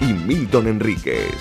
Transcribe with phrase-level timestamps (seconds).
[0.00, 1.34] y Milton Enríquez.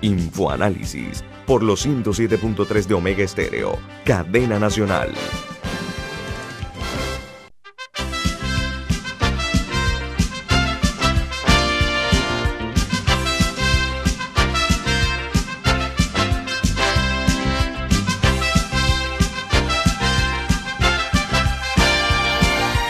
[0.00, 5.10] Infoanálisis por los 107.3 de Omega Estéreo, cadena nacional.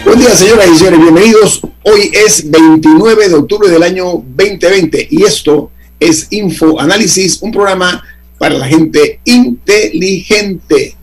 [0.09, 1.61] Buen día, señoras y señores, bienvenidos.
[1.83, 8.03] Hoy es 29 de octubre del año 2020 y esto es Info Análisis, un programa
[8.39, 10.97] para la gente inteligente.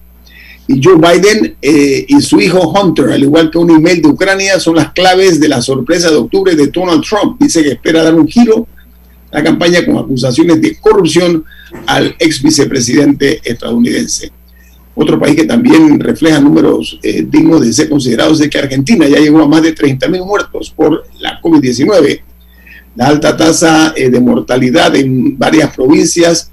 [0.67, 4.57] Y Joe Biden eh, y su hijo Hunter, al igual que un email de Ucrania,
[4.59, 7.41] son las claves de la sorpresa de octubre de Donald Trump.
[7.41, 8.67] Dice que espera dar un giro
[9.31, 11.43] la campaña con acusaciones de corrupción
[11.85, 14.31] al ex vicepresidente estadounidense.
[14.95, 19.19] Otro país que también refleja números eh, dignos de ser considerados es que Argentina ya
[19.19, 22.21] llegó a más de 30.000 muertos por la COVID-19.
[22.95, 26.51] La alta tasa eh, de mortalidad en varias provincias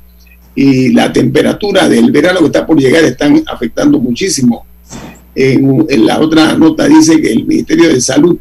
[0.54, 4.64] y la temperatura del verano que está por llegar están afectando muchísimo.
[5.34, 8.38] En, en la otra nota dice que el Ministerio de Salud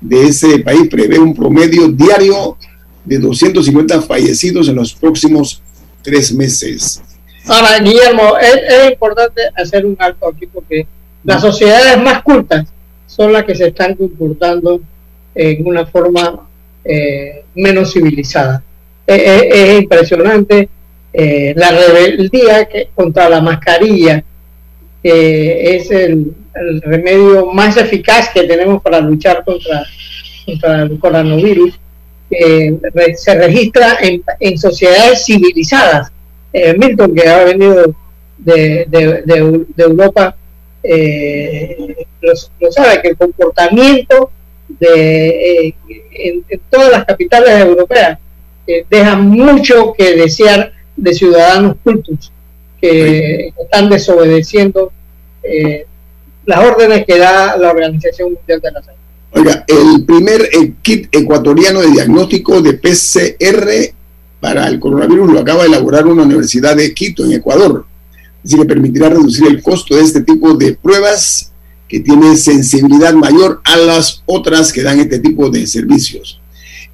[0.00, 2.56] de ese país prevé un promedio diario
[3.04, 5.60] de 250 fallecidos en los próximos
[6.02, 7.02] tres meses.
[7.46, 10.86] Ahora, Guillermo, es, importante hacer un alto aquí porque
[11.24, 12.66] las sociedades más cultas
[13.06, 14.80] son las que se están comportando
[15.34, 16.48] en una forma
[16.84, 18.62] eh, menos civilizada.
[19.06, 20.68] Eh, eh, es, impresionante
[21.14, 24.24] la rebeldía que, contra la mascarilla,
[25.02, 26.32] que es el,
[26.82, 29.84] remedio más eficaz que tenemos para luchar contra,
[30.44, 31.78] contra el coronavirus
[33.16, 36.10] se registra en, en, sociedades civilizadas.
[36.52, 37.94] Eh, Milton, que ha venido
[38.38, 40.36] de, de, Europa,
[40.82, 44.30] eh, lo, sabe, que el comportamiento
[44.68, 45.74] de, eh,
[46.12, 48.18] en, todas las capitales europeas
[48.88, 52.32] deja mucho que desear de ciudadanos cultos
[52.80, 54.92] que están desobedeciendo
[56.46, 59.01] las órdenes que da la Organización Mundial de la Salud.
[59.34, 60.48] Oiga, el primer
[60.82, 63.94] kit ecuatoriano de diagnóstico de PCR
[64.40, 67.86] para el coronavirus lo acaba de elaborar una universidad de Quito, en Ecuador.
[68.44, 71.52] Así que permitirá reducir el costo de este tipo de pruebas
[71.88, 76.40] que tiene sensibilidad mayor a las otras que dan este tipo de servicios.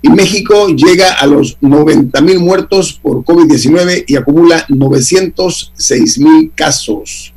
[0.03, 7.33] Y México llega a los 90 mil muertos por COVID-19 y acumula 906 mil casos.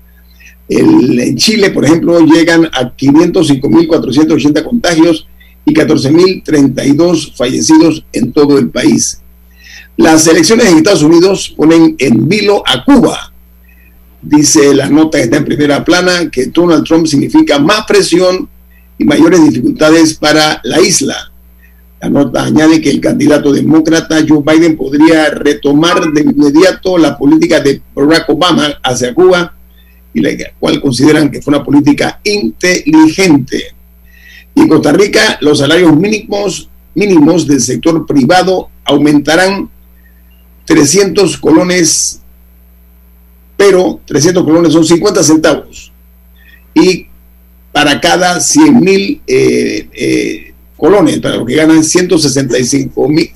[0.79, 5.27] En Chile, por ejemplo, llegan a 505.480 contagios
[5.65, 9.21] y 14.032 fallecidos en todo el país.
[9.97, 13.33] Las elecciones en Estados Unidos ponen en vilo a Cuba.
[14.21, 18.47] Dice la nota que está en primera plana que Donald Trump significa más presión
[18.97, 21.33] y mayores dificultades para la isla.
[22.01, 27.59] La nota añade que el candidato demócrata Joe Biden podría retomar de inmediato la política
[27.59, 29.53] de Barack Obama hacia Cuba
[30.13, 33.75] y la cual consideran que fue una política inteligente.
[34.53, 39.69] Y en Costa Rica, los salarios mínimos, mínimos del sector privado aumentarán
[40.65, 42.21] 300 colones,
[43.55, 45.91] pero 300 colones son 50 centavos.
[46.73, 47.07] Y
[47.71, 53.31] para cada 100 mil eh, eh, colones, para los que ganan 165 mil.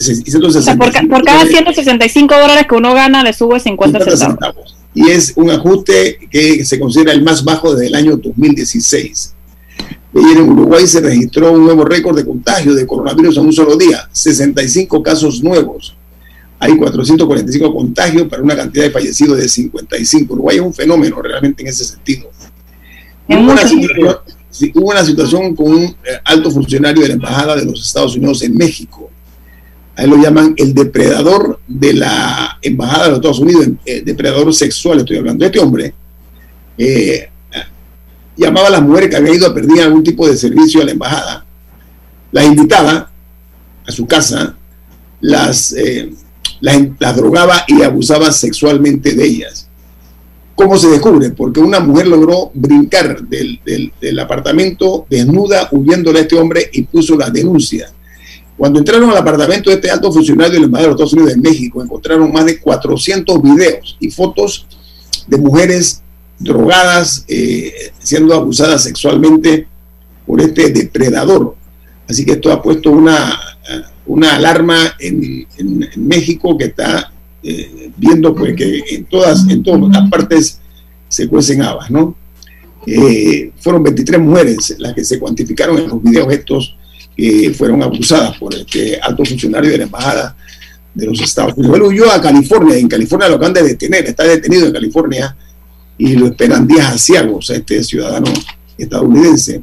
[0.77, 4.75] por, por, cada 165 dólares que uno gana, le sube 50, centavos.
[4.95, 9.33] Y es un ajuste que se considera el más bajo desde el año 2016.
[10.15, 13.75] Ayer en Uruguay se registró un nuevo récord de contagio de coronavirus en un solo
[13.75, 15.93] día, 65 casos nuevos.
[16.57, 20.33] Hay 445 contagios para una cantidad de fallecidos de 55.
[20.33, 22.31] Uruguay es un fenómeno realmente en ese sentido.
[23.27, 24.17] Hubo una, situación,
[24.75, 28.41] hubo una situación con un eh, alto funcionario de la Embajada de los Estados Unidos
[28.43, 29.09] en México.
[29.97, 34.53] A él lo llaman el depredador de la Embajada de los Estados Unidos, eh, depredador
[34.53, 35.45] sexual, estoy hablando.
[35.45, 35.93] Este hombre
[36.77, 37.29] eh,
[38.35, 40.91] llamaba a las mujeres que habían ido a perder algún tipo de servicio a la
[40.91, 41.45] embajada,
[42.31, 43.09] las invitaba
[43.87, 44.55] a su casa,
[45.21, 46.11] las, eh,
[46.59, 49.67] las, drogaba y abusaba sexualmente de ellas.
[50.55, 51.31] ¿Cómo se descubre?
[51.31, 57.17] Porque una mujer logró brincar del, del, apartamento desnuda, huyéndole a este hombre y puso
[57.17, 57.89] la denuncia.
[58.57, 61.33] Cuando entraron al apartamento de este alto funcionario de la Embajada de los Estados Unidos
[61.33, 64.65] de México, encontraron más de 400 videos y fotos
[65.27, 66.01] de mujeres
[66.39, 69.67] drogadas, eh, siendo abusadas sexualmente
[70.25, 71.55] por este depredador.
[72.07, 73.39] Así que esto ha puesto una,
[74.05, 75.47] una alarma en,
[75.97, 77.11] México que está
[77.43, 80.59] eh, viendo pues, que en todas, en todas las partes
[81.07, 82.15] se cuecen habas, ¿no?
[82.85, 86.77] Eh, fueron 23 mujeres las que se cuantificaron en los videos estos
[87.15, 90.35] que fueron abusadas por este alto funcionario de la embajada
[90.93, 91.77] de los Estados Unidos.
[91.77, 95.35] Él huyó a California, en California lo acaban de detener, está detenido en California
[95.97, 98.31] y lo esperan días asiagos a este ciudadano
[98.77, 99.61] estadounidense.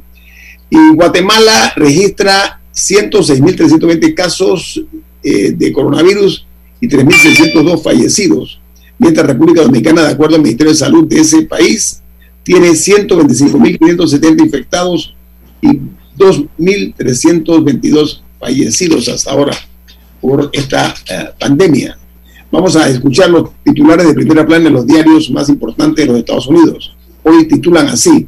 [0.69, 4.83] Y Guatemala registra 106.320 casos
[5.23, 6.47] eh, de coronavirus
[6.81, 8.59] y 3.602 fallecidos,
[8.97, 12.01] mientras República Dominicana, de acuerdo al Ministerio de Salud de ese país,
[12.43, 15.15] tiene 125.570 infectados
[15.61, 15.79] y
[16.17, 19.55] 2.322 fallecidos hasta ahora
[20.21, 21.97] por esta eh, pandemia.
[22.51, 26.19] Vamos a escuchar los titulares de primera plana en los diarios más importantes de los
[26.19, 26.95] Estados Unidos.
[27.23, 28.27] Hoy titulan así.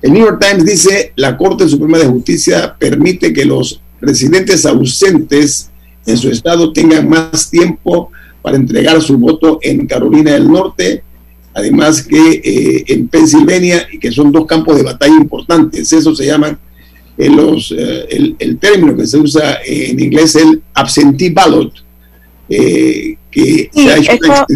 [0.00, 5.70] El New York Times dice, la Corte Suprema de Justicia permite que los residentes ausentes
[6.06, 8.10] en su estado tengan más tiempo
[8.40, 11.02] para entregar su voto en Carolina del Norte,
[11.52, 15.92] además que eh, en Pensilvania, y que son dos campos de batalla importantes.
[15.92, 16.58] Eso se llama
[17.20, 21.72] eh, los, eh, el, el, término que se usa en inglés, el absentee ballot,
[22.48, 24.46] que se ha hecho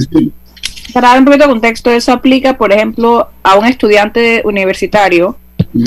[0.95, 5.37] Para dar un poquito de contexto, eso aplica, por ejemplo, a un estudiante universitario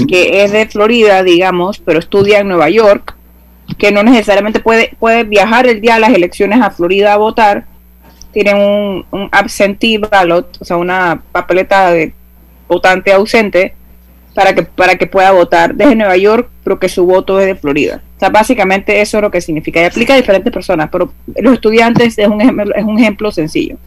[0.08, 3.16] que es de Florida, digamos, pero estudia en Nueva York,
[3.78, 7.66] que no necesariamente puede, puede viajar el día de las elecciones a Florida a votar,
[8.34, 12.14] tiene un, un absentee ballot, o sea, una papeleta de
[12.68, 13.74] votante ausente,
[14.38, 17.56] para que, para que pueda votar desde Nueva York, pero que su voto es de
[17.56, 18.04] Florida.
[18.18, 19.82] O sea, básicamente eso es lo que significa.
[19.82, 23.78] Y aplica a diferentes personas, pero los estudiantes es un ejemplo, es un ejemplo sencillo.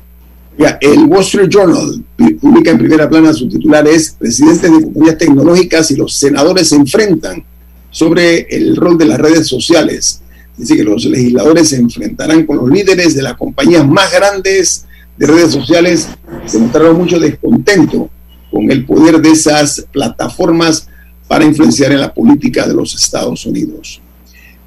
[0.81, 2.03] El Wall Street Journal
[2.41, 6.75] publica en primera plana su titular es Presidentes de compañías tecnológicas y los senadores se
[6.75, 7.45] enfrentan
[7.93, 10.21] sobre el rol de las redes sociales.
[10.57, 14.85] Dice que los legisladores se enfrentarán con los líderes de las compañías más grandes
[15.17, 16.09] de redes sociales.
[16.45, 18.11] Se mostraron mucho descontento
[18.51, 20.89] con el poder de esas plataformas
[21.29, 24.01] para influenciar en la política de los Estados Unidos.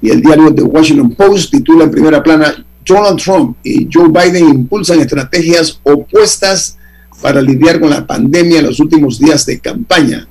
[0.00, 4.48] Y el diario The Washington Post titula en primera plana, Donald Trump y Joe Biden
[4.48, 6.76] impulsan estrategias opuestas
[7.22, 10.28] para lidiar con la pandemia en los últimos días de campaña.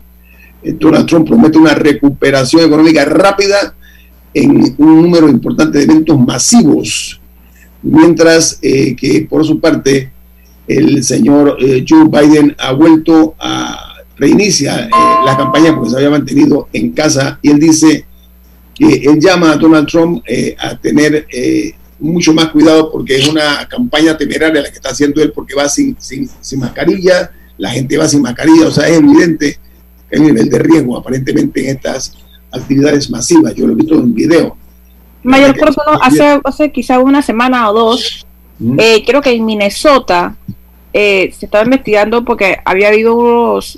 [0.62, 3.76] Eh, Donald Trump promete una recuperación económica rápida
[4.34, 7.20] en un número importante de eventos masivos,
[7.82, 10.12] mientras eh, que por su parte
[10.68, 14.90] el señor eh, Joe Biden ha vuelto a reiniciar eh,
[15.26, 17.40] la campaña porque se había mantenido en casa.
[17.42, 18.06] Y él dice
[18.74, 23.28] que él llama a Donald Trump eh, a tener eh, mucho más cuidado porque es
[23.28, 27.70] una campaña temeraria la que está haciendo él porque va sin, sin, sin mascarilla, la
[27.70, 29.60] gente va sin mascarilla, o sea, es evidente
[30.10, 32.14] que hay un nivel de riesgo aparentemente en estas
[32.52, 33.54] actividades masivas.
[33.56, 34.58] Yo lo he visto en video.
[35.24, 35.56] Mayor
[36.02, 38.26] hace, hace quizá una semana o dos,
[38.78, 40.36] eh, creo que en Minnesota
[40.94, 43.78] eh, se estaba investigando porque había habido unos,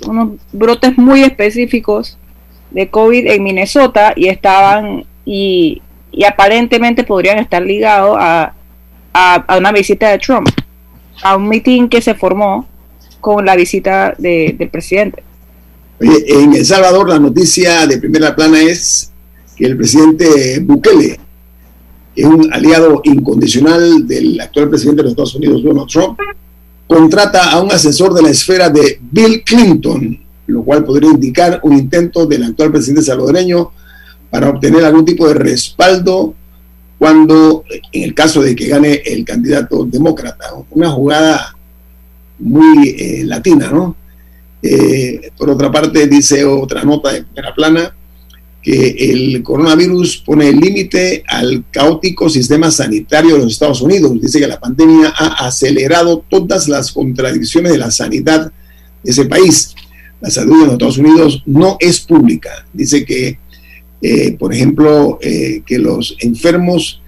[0.52, 2.18] brotes muy específicos
[2.70, 5.82] de COVID en Minnesota y estaban y,
[6.26, 8.54] aparentemente podrían estar ligados a,
[9.12, 10.48] a, una visita de Trump,
[11.22, 12.66] a un meeting que se formó
[13.20, 15.22] con la visita de, del presidente.
[16.00, 19.12] en El Salvador la noticia de primera plana es
[19.56, 21.18] que el presidente Bukele
[22.14, 26.18] es un aliado incondicional del actual presidente de los Estados Unidos, Donald Trump,
[26.86, 31.72] contrata a un asesor de la esfera de Bill Clinton, lo cual podría indicar un
[31.72, 33.70] intento del actual presidente salvadoreño
[34.30, 36.34] para obtener algún tipo de respaldo
[36.98, 41.56] cuando, en el caso de que gane el candidato demócrata, una jugada
[42.38, 43.96] muy eh, latina, ¿no?
[44.62, 47.94] Eh, por otra parte, dice otra nota de primera plana,
[48.66, 54.20] que el coronavirus pone límite al caótico sistema sanitario de los Estados Unidos.
[54.20, 58.50] Dice que la pandemia ha acelerado todas las contradicciones de la sanidad
[59.04, 59.72] de ese país.
[60.20, 62.66] La salud de los Estados Unidos no es pública.
[62.72, 63.38] Dice que,
[64.02, 67.00] eh, por ejemplo, eh, que los enfermos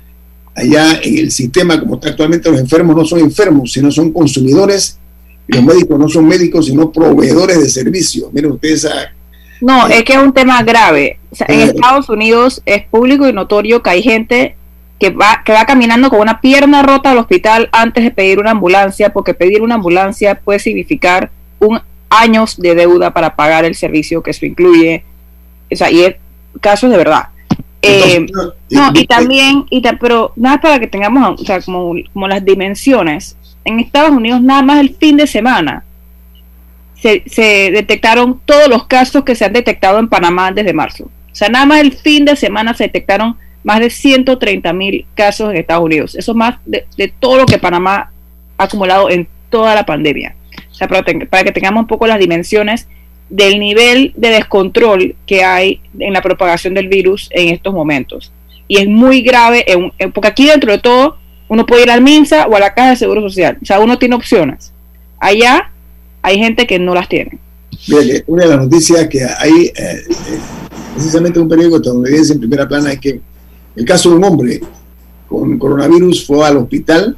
[0.54, 5.00] allá en el sistema, como está actualmente, los enfermos no son enfermos, sino son consumidores.
[5.48, 8.32] Y los médicos no son médicos, sino proveedores de servicios.
[8.32, 9.12] Miren ustedes esa
[9.60, 11.18] no, es que es un tema grave.
[11.46, 14.56] en Estados Unidos es público y notorio que hay gente
[14.98, 18.52] que va, que va caminando con una pierna rota al hospital antes de pedir una
[18.52, 24.22] ambulancia, porque pedir una ambulancia puede significar un años de deuda para pagar el servicio
[24.22, 25.04] que eso incluye.
[25.70, 26.16] O sea, y es
[26.60, 27.28] casos de verdad.
[27.82, 28.26] Eh,
[28.70, 33.36] no, y también, y pero nada para que tengamos, o sea, como, como las dimensiones.
[33.64, 35.84] En Estados Unidos, nada más el fin de semana,
[37.00, 41.04] se, detectaron todos los casos que se han detectado en Panamá desde marzo.
[41.04, 45.50] O sea, nada más el fin de semana se detectaron más de 130 mil casos
[45.50, 46.14] en Estados Unidos.
[46.14, 46.84] Eso es más de,
[47.20, 48.10] todo lo que Panamá
[48.56, 50.34] ha acumulado en toda la pandemia.
[50.70, 52.88] O sea, para, que tengamos un poco las dimensiones
[53.28, 58.32] del nivel de descontrol que hay en la propagación del virus en estos momentos.
[58.66, 59.64] Y es muy grave,
[60.12, 62.96] porque aquí dentro de todo uno puede ir al MINSA o a la Caja de
[62.96, 63.58] Seguro Social.
[63.62, 64.72] O sea, uno tiene opciones.
[65.18, 65.70] Allá
[66.28, 67.38] hay gente que no las tiene.
[68.26, 70.04] Una de las noticias que hay, eh, eh,
[70.94, 73.20] precisamente un periódico estadounidense en primera plana, es que
[73.76, 74.60] el caso de un hombre
[75.26, 77.16] con coronavirus fue al hospital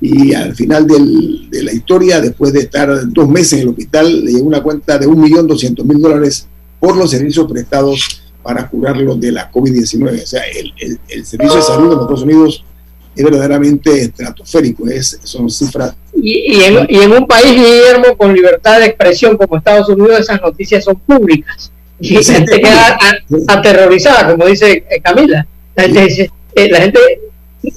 [0.00, 4.32] y al final de la historia, después de estar dos meses en el hospital, le
[4.32, 6.48] llegó una cuenta de 1.200.000 dólares
[6.78, 10.22] por los servicios prestados para curarlo de la COVID-19.
[10.22, 12.64] O sea, el, el, servicio de salud de los Estados Unidos
[13.14, 15.94] es verdaderamente estratosférico, es, son cifras.
[16.14, 20.20] Y, y, en, y, en, un país, Guillermo, con libertad de expresión como Estados Unidos,
[20.20, 21.72] esas noticias son públicas.
[22.00, 22.98] Y la gente queda
[23.48, 25.46] aterrorizada, como dice eh, Camila.
[25.74, 27.00] La gente, eh, la gente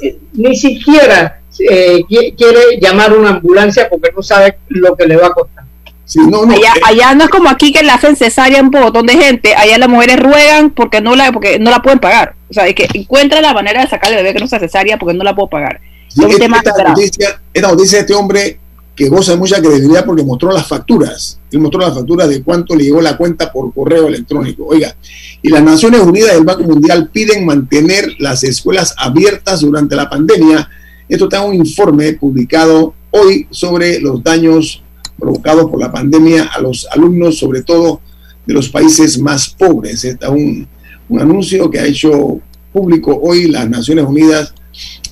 [0.02, 5.34] eh, ni siquiera quiere llamar una ambulancia porque no sabe lo que le va a
[5.34, 5.65] costar
[6.08, 9.78] allá, allá, no es como aquí que le hacen cesárea un montón de gente, allá
[9.78, 12.36] las mujeres ruegan porque no la, porque no la pueden pagar.
[12.50, 14.98] O sea, es que encuentra la manera de sacar al bebé que no sea cesárea
[14.98, 15.82] porque no la puedo pagar.
[16.10, 18.60] esta, noticia, esta noticia de este hombre
[18.96, 21.40] que goza de mucha credibilidad porque mostró las facturas.
[21.52, 24.66] Él mostró las facturas de cuánto le llegó la cuenta por correo electrónico.
[24.68, 24.96] Oiga,
[25.42, 30.10] y las Naciones Unidas y el Banco Mundial piden mantener las escuelas abiertas durante la
[30.10, 30.70] pandemia.
[31.10, 34.85] Esto está en un informe publicado hoy sobre los daños
[35.18, 38.02] provocado por la pandemia a los alumnos, sobre todo
[38.46, 40.04] de los países más pobres.
[40.04, 40.68] Está un,
[41.10, 42.40] un anuncio que ha hecho
[42.72, 44.54] público hoy las Naciones Unidas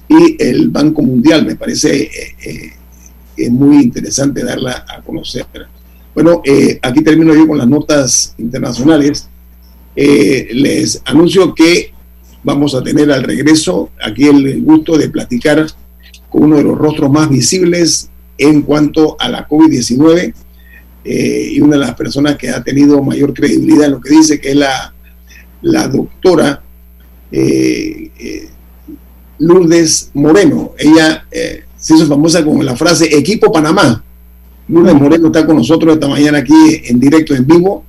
[0.08, 1.46] y el Banco Mundial.
[1.46, 2.10] Me parece eh,
[3.38, 5.46] eh muy interesante darla a conocer.
[6.14, 9.28] Bueno, eh, aquí termino yo con las notas internacionales.
[9.96, 11.94] Eh, les anuncio que
[12.44, 15.66] vamos a tener al regreso aquí el gusto de platicar
[16.30, 20.34] con uno de los rostros más visibles en cuanto a la COVID-19
[21.06, 24.40] eh, y una de las personas que ha tenido mayor credibilidad en lo que dice,
[24.40, 24.94] que es la,
[25.62, 26.64] la doctora
[27.32, 28.50] eh, eh,
[29.40, 30.74] Lourdes Moreno.
[30.78, 31.26] Ella
[31.78, 34.04] se hizo famosa con la frase Equipo Panamá.
[34.70, 37.86] Lourdes Moreno está con nosotros esta mañana aquí en directo, en vivo.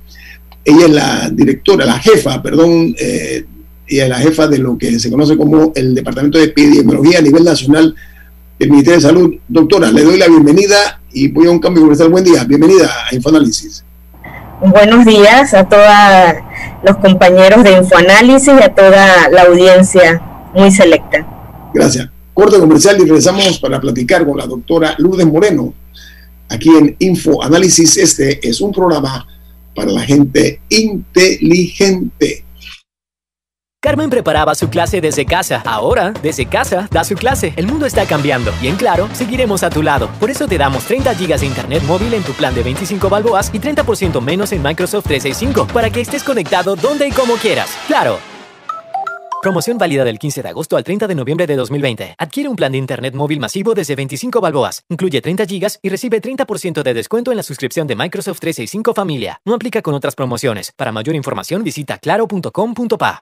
[0.63, 5.11] Ella es la directora, la jefa, perdón, ella es la jefa de lo que se
[5.11, 7.95] conoce como el Departamento de Epidemiología a nivel nacional
[8.59, 9.35] el Ministerio de Salud.
[9.47, 12.09] Doctora, le doy la bienvenida y voy a un cambio comercial.
[12.09, 13.83] Buen día, bienvenida a Infoanálisis.
[14.61, 15.85] buenos días a todos
[16.83, 20.21] los compañeros de Infoanálisis y a toda la audiencia
[20.53, 21.25] muy selecta.
[21.73, 22.09] Gracias.
[22.33, 25.73] Corte comercial y regresamos para platicar con la doctora Lourdes Moreno
[26.49, 27.97] aquí en Infoanálisis.
[27.97, 29.25] Este es un programa
[29.75, 32.44] para la gente inteligente.
[33.85, 35.61] Carmen preparaba su clase desde casa.
[35.63, 37.53] Ahora, desde casa, da su clase.
[37.55, 40.09] El mundo está cambiando y en Claro, seguiremos a tu lado.
[40.19, 43.51] Por eso te damos 30 GB de internet móvil en tu plan de 25 balboas
[43.53, 47.77] y 30% menos en Microsoft 365 para que estés conectado donde y como quieras.
[47.85, 48.17] Claro.
[49.43, 52.15] Promoción válida del 15 de agosto al 30 de noviembre de 2020.
[52.17, 54.81] Adquiere un plan de internet móvil masivo desde 25 balboas.
[54.89, 59.39] Incluye 30 GB y recibe 30% de descuento en la suscripción de Microsoft 365 Familia.
[59.45, 60.71] No aplica con otras promociones.
[60.75, 63.21] Para mayor información visita claro.com.pa.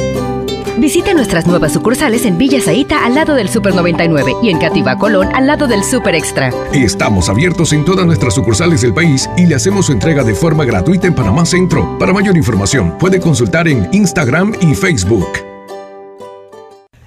[0.77, 4.97] Visite nuestras nuevas sucursales en Villa Zaita al lado del Super 99 y en Cativa
[4.97, 6.51] Colón al lado del Super Extra.
[6.73, 10.65] Estamos abiertos en todas nuestras sucursales del país y le hacemos su entrega de forma
[10.65, 11.97] gratuita en Panamá Centro.
[11.99, 15.27] Para mayor información, puede consultar en Instagram y Facebook.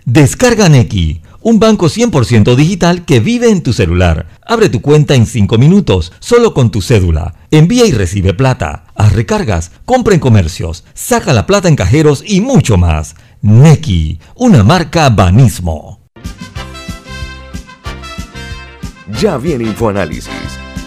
[0.05, 4.27] Descarga Neki, un banco 100% digital que vive en tu celular.
[4.47, 7.35] Abre tu cuenta en 5 minutos, solo con tu cédula.
[7.51, 8.85] Envía y recibe plata.
[8.95, 13.15] Haz recargas, compra en comercios, saca la plata en cajeros y mucho más.
[13.47, 16.01] Neki, una marca Banismo.
[19.21, 20.33] Ya viene InfoAnálisis,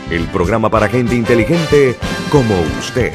[0.10, 1.96] el programa para gente inteligente
[2.32, 3.13] como usted.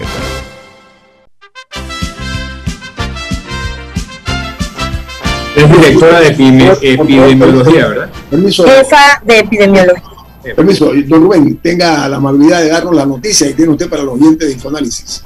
[5.57, 8.11] Es directora de epidemiología, ¿verdad?
[8.31, 8.65] Permiso.
[8.65, 10.05] Jefa de epidemiología.
[10.55, 14.15] Permiso, don Rubén, tenga la amabilidad de darnos la noticia y tiene usted para los
[14.15, 15.25] oyentes de Infoanálisis.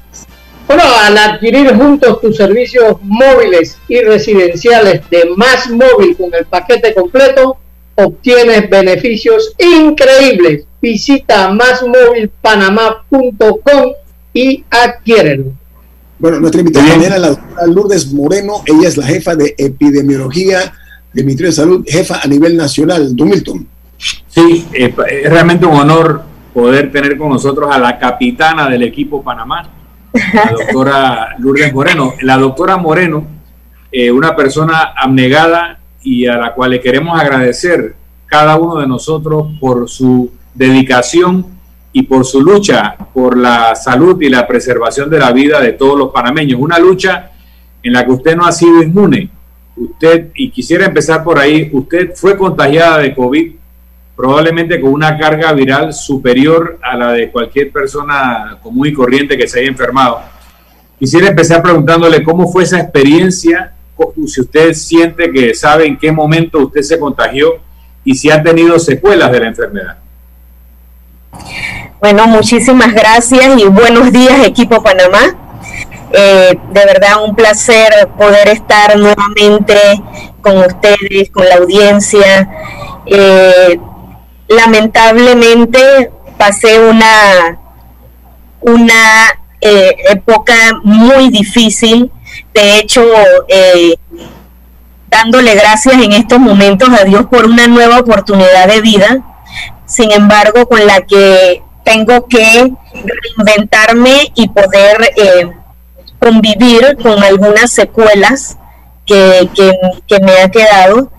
[0.66, 6.92] Bueno, al adquirir juntos tus servicios móviles y residenciales de Más Móvil con el paquete
[6.92, 7.56] completo,
[7.94, 10.64] obtienes beneficios increíbles.
[10.82, 13.92] Visita másmóvilpanamá.com
[14.32, 15.52] y adquiérelo.
[16.18, 18.64] Bueno, nuestra invitada también es la doctora Lourdes Moreno.
[18.66, 20.72] Ella es la jefa de epidemiología
[21.12, 23.14] del Ministerio de Salud, jefa a nivel nacional.
[23.14, 23.68] Don Milton.
[24.28, 29.22] Sí, eh, es realmente un honor poder tener con nosotros a la capitana del equipo
[29.22, 29.70] Panamá,
[30.32, 32.14] la doctora Lourdes Moreno.
[32.22, 33.26] La doctora Moreno,
[33.90, 37.94] eh, una persona abnegada y a la cual le queremos agradecer
[38.26, 41.46] cada uno de nosotros por su dedicación
[41.92, 45.98] y por su lucha por la salud y la preservación de la vida de todos
[45.98, 46.60] los panameños.
[46.60, 47.30] Una lucha
[47.82, 49.30] en la que usted no ha sido inmune.
[49.76, 53.52] Usted, y quisiera empezar por ahí, usted fue contagiada de COVID
[54.16, 59.46] probablemente con una carga viral superior a la de cualquier persona común y corriente que
[59.46, 60.22] se haya enfermado.
[60.98, 63.74] Quisiera empezar preguntándole cómo fue esa experiencia,
[64.26, 67.58] si usted siente que sabe en qué momento usted se contagió
[68.04, 69.96] y si ha tenido secuelas de la enfermedad.
[72.00, 75.34] Bueno, muchísimas gracias y buenos días equipo Panamá.
[76.12, 79.76] Eh, de verdad un placer poder estar nuevamente
[80.40, 82.48] con ustedes, con la audiencia.
[83.06, 83.78] Eh,
[84.48, 87.58] lamentablemente pasé una,
[88.60, 92.10] una eh, época muy difícil.
[92.52, 93.02] De hecho,
[95.08, 99.22] dándole gracias en estos momentos a Dios por una nueva oportunidad de vida.
[99.86, 102.72] Sin embargo, con la que tengo que
[103.36, 105.50] reinventarme y poder eh,
[106.18, 108.58] convivir con algunas secuelas
[109.06, 111.12] que, que, me ha quedado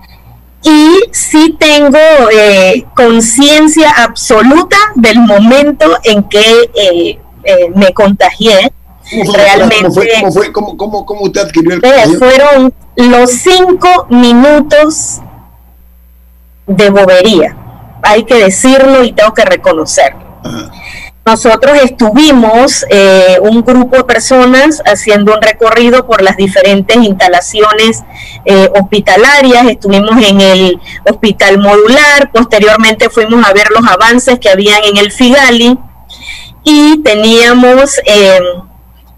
[0.67, 1.97] y sí tengo
[2.31, 8.71] eh, conciencia absoluta del momento en que eh, eh, me contagié.
[9.33, 9.87] Realmente,
[10.51, 15.21] ¿Cómo, cómo, cómo, usted adquirió el Fueron los cinco minutos
[16.65, 17.55] de bobería,
[18.03, 20.41] hay que decirlo y tengo que reconocerlo.
[21.27, 28.05] Nosotros estuvimos, eh, un grupo de personas, haciendo un recorrido por las diferentes instalaciones
[28.45, 29.67] eh, hospitalarias.
[29.67, 35.11] Estuvimos en el hospital modular, posteriormente fuimos a ver los avances que habían en el
[35.11, 35.77] Figali.
[36.63, 38.39] Y teníamos eh,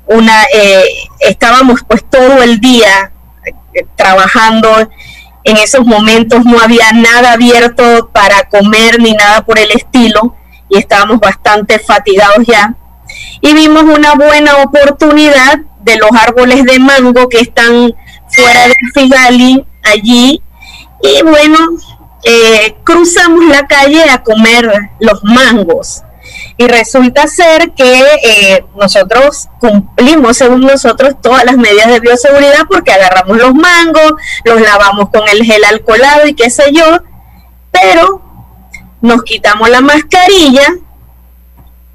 [0.08, 0.46] una,
[1.20, 3.12] estábamos pues todo el día
[3.96, 4.90] trabajando.
[5.44, 10.36] En esos momentos no había nada abierto para comer ni nada por el estilo
[10.70, 12.76] y estábamos bastante fatigados ya.
[13.42, 17.94] Y vimos una buena oportunidad de los árboles de mango que están
[18.30, 20.42] fuera del Figali, allí.
[21.02, 21.58] Y bueno,
[22.24, 26.04] eh, cruzamos la calle a comer los mangos.
[26.58, 32.92] Y resulta ser que eh, nosotros cumplimos, según nosotros, todas las medidas de bioseguridad porque
[32.92, 37.02] agarramos los mangos, los lavamos con el gel alcoholado y qué sé yo,
[37.72, 38.29] pero
[39.02, 40.76] nos quitamos la mascarilla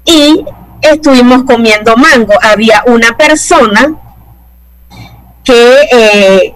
[0.05, 0.45] y
[0.81, 2.33] estuvimos comiendo mango.
[2.41, 3.95] Había una persona
[5.43, 6.55] que eh,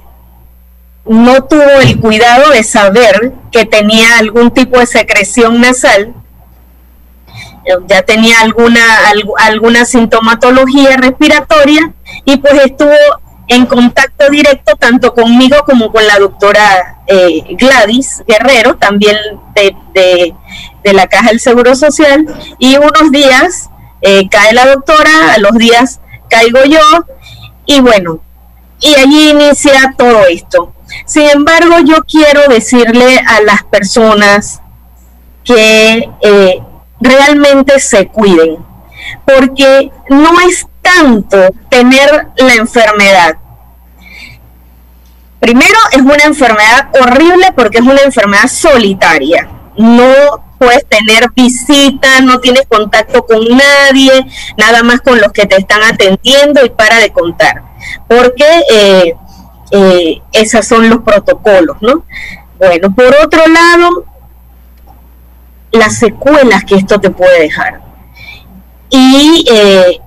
[1.06, 6.14] no tuvo el cuidado de saber que tenía algún tipo de secreción nasal,
[7.88, 8.82] ya tenía alguna,
[9.38, 11.94] alguna sintomatología respiratoria
[12.26, 12.96] y pues estuvo
[13.50, 19.18] en contacto directo tanto conmigo como con la doctora eh, Gladys Guerrero, también
[19.54, 20.36] de,
[20.94, 22.26] la Caja del Seguro Social,
[22.60, 23.70] y unos días
[24.02, 26.80] eh, cae la doctora, a los días caigo yo,
[27.66, 28.22] y bueno,
[28.80, 30.74] y allí inicia todo esto.
[31.06, 34.62] Sin embargo, yo quiero decirle a las personas
[35.44, 36.62] que eh,
[37.02, 38.58] realmente se cuiden,
[39.26, 41.38] porque no es tanto
[41.70, 43.38] tener la enfermedad.
[45.40, 49.48] Primero es una enfermedad horrible porque es una enfermedad solitaria.
[49.78, 54.26] No puedes tener visita, no tienes contacto con nadie,
[54.58, 57.64] nada más con los que te están atendiendo y para de contar.
[58.08, 59.16] Porque eh,
[59.72, 62.04] eh, esos son los protocolos, ¿no?
[62.58, 64.06] Bueno, por otro lado,
[65.72, 67.82] las secuelas que esto te puede dejar.
[68.90, 70.02] Y eh,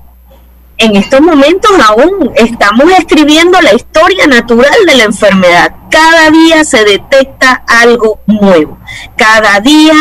[0.78, 5.74] en estos momentos aún estamos escribiendo la historia natural de la enfermedad.
[5.90, 8.78] Cada día se detecta algo nuevo.
[9.16, 9.94] Cada día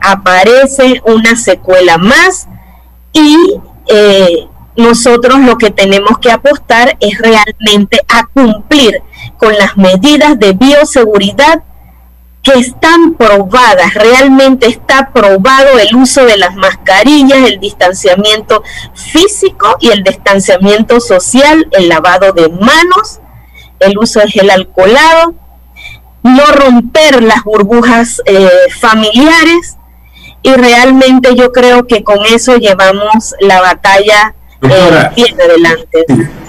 [0.00, 2.48] aparece una secuela más
[3.12, 9.02] y eh, nosotros lo que tenemos que apostar es realmente a cumplir
[9.38, 11.62] con las medidas de bioseguridad
[12.46, 18.62] que están probadas, realmente está probado el uso de las mascarillas, el distanciamiento
[18.94, 23.18] físico y el distanciamiento social, el lavado de manos,
[23.80, 25.34] el uso de gel alcoholado,
[26.22, 29.76] no romper las burbujas eh, familiares
[30.40, 36.06] y realmente yo creo que con eso llevamos la batalla eh, bien adelante.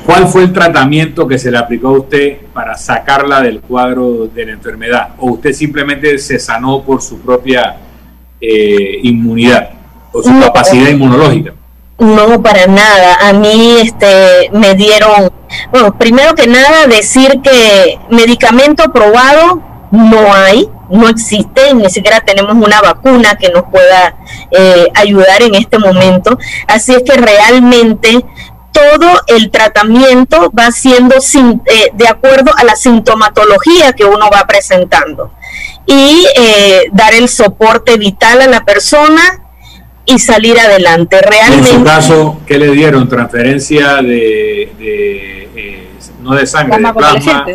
[0.08, 4.46] ¿Cuál fue el tratamiento que se le aplicó a usted para sacarla del cuadro de
[4.46, 5.10] la enfermedad?
[5.18, 7.76] ¿O usted simplemente se sanó por su propia
[8.40, 9.72] eh, inmunidad
[10.14, 11.54] o su capacidad inmunológica?
[12.00, 13.18] No, para nada.
[13.28, 15.30] A mí este, me dieron,
[15.72, 22.56] bueno, primero que nada decir que medicamento probado no hay, no existe, ni siquiera tenemos
[22.56, 24.16] una vacuna que nos pueda
[24.52, 26.40] eh, ayudar en este momento.
[26.66, 28.24] Así es que realmente
[28.78, 34.46] todo el tratamiento va siendo sin, eh, de acuerdo a la sintomatología que uno va
[34.46, 35.34] presentando
[35.88, 39.44] y eh, dar el soporte vital a la persona
[40.06, 41.20] y salir adelante.
[41.22, 41.72] Realmente.
[41.72, 43.10] En su caso, ¿qué le dieron?
[43.10, 45.88] ¿Transferencia de, eh,
[46.22, 47.46] no de sangre, de plasma?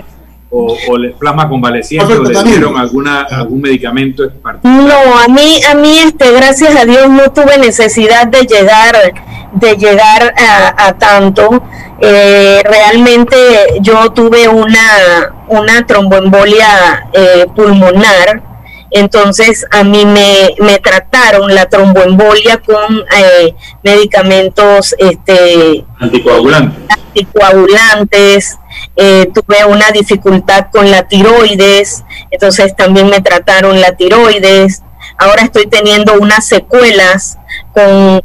[0.52, 4.86] O, o plasma convaleciente o le dieron alguna algún medicamento particular?
[4.86, 9.14] No, a mí a mí este gracias a Dios no tuve necesidad de llegar
[9.52, 10.34] de llegar
[10.76, 11.62] a, tanto.
[12.00, 13.36] Eh, realmente
[13.80, 18.52] yo tuve una una tromboembolia eh, pulmonar
[18.92, 26.84] entonces a mí me, me trataron la tromboembolia con eh, medicamentos este, anticoagulantes.
[26.90, 28.58] anticoagulantes.
[28.96, 34.82] Eh, tuve una dificultad con la tiroides, entonces también me trataron la tiroides.
[35.18, 37.38] ahora estoy teniendo unas secuelas
[37.72, 38.22] con,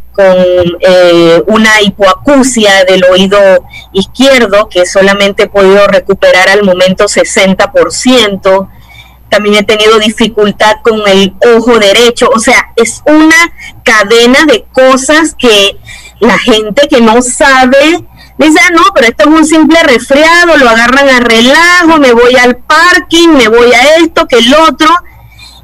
[0.82, 3.38] eh, una hipoacusia del oído
[3.94, 8.70] izquierdo que solamente he podido recuperar al momento 60%.
[9.30, 12.30] También he tenido dificultad con el ojo derecho.
[12.34, 15.78] O sea, es una cadena de cosas que
[16.20, 18.04] la gente que no sabe
[18.38, 22.36] dice, ah, no, pero esto es un simple resfriado, lo agarran a relajo, me voy
[22.36, 24.90] al parking, me voy a esto, que el otro.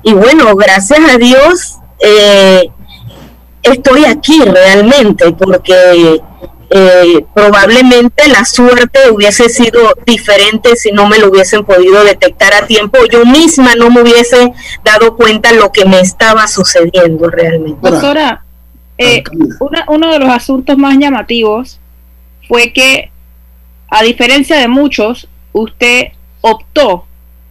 [0.04, 2.70] Y bueno, gracias a Dios, eh,
[3.62, 6.22] estoy aquí realmente, porque
[6.76, 12.66] eh, probablemente la suerte hubiese sido diferente si no me lo hubiesen podido detectar a
[12.66, 12.98] tiempo.
[13.12, 14.52] Yo misma no me hubiese
[14.84, 17.90] dado cuenta lo que me estaba sucediendo realmente.
[17.90, 18.44] Doctora,
[18.98, 19.24] eh,
[19.88, 21.80] uno de los asuntos más llamativos
[22.48, 23.12] fue que,
[23.90, 26.10] a diferencia de muchos, usted
[26.42, 27.06] optó,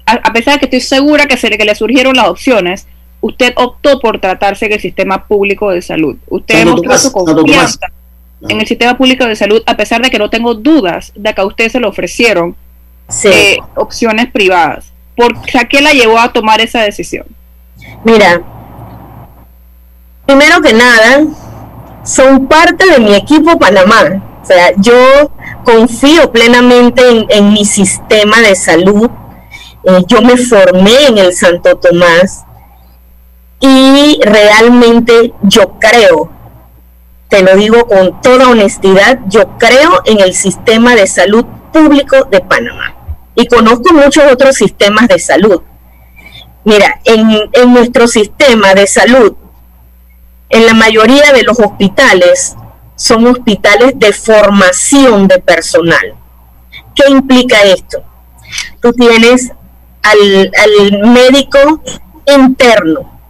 [0.06, 2.86] a, pesar de que estoy segura que, se, que le surgieron las opciones,
[3.20, 6.16] usted optó por tratarse en el sistema público de salud.
[6.28, 7.86] Usted demostró su confianza
[8.48, 11.40] en el sistema público de salud, a pesar de que no tengo dudas de que
[11.40, 12.56] a usted se le ofrecieron
[13.24, 14.92] eh, opciones privadas.
[15.16, 17.26] ¿Por qué la llevó a tomar esa decisión?
[18.04, 18.42] Mira,
[20.26, 21.26] primero que nada,
[22.04, 24.22] son parte de mi equipo Panamá.
[24.42, 25.30] O sea, yo
[25.64, 29.08] confío plenamente en, mi sistema de salud.
[29.84, 32.44] Eh, yo me formé en el Santo Tomás
[33.60, 36.30] y realmente yo creo,
[37.28, 42.40] te lo digo con toda honestidad, yo creo en el sistema de salud público de
[42.40, 42.96] Panamá.
[43.36, 45.62] Y conozco muchos otros sistemas de salud.
[46.64, 49.34] Mira, en, en nuestro sistema de salud,
[50.48, 52.56] en la mayoría de los hospitales,
[53.02, 56.14] son hospitales de formación de personal.
[56.94, 58.00] ¿Qué implica esto?
[58.80, 59.50] Tú tienes
[60.04, 61.82] al, al médico
[62.32, 63.20] interno,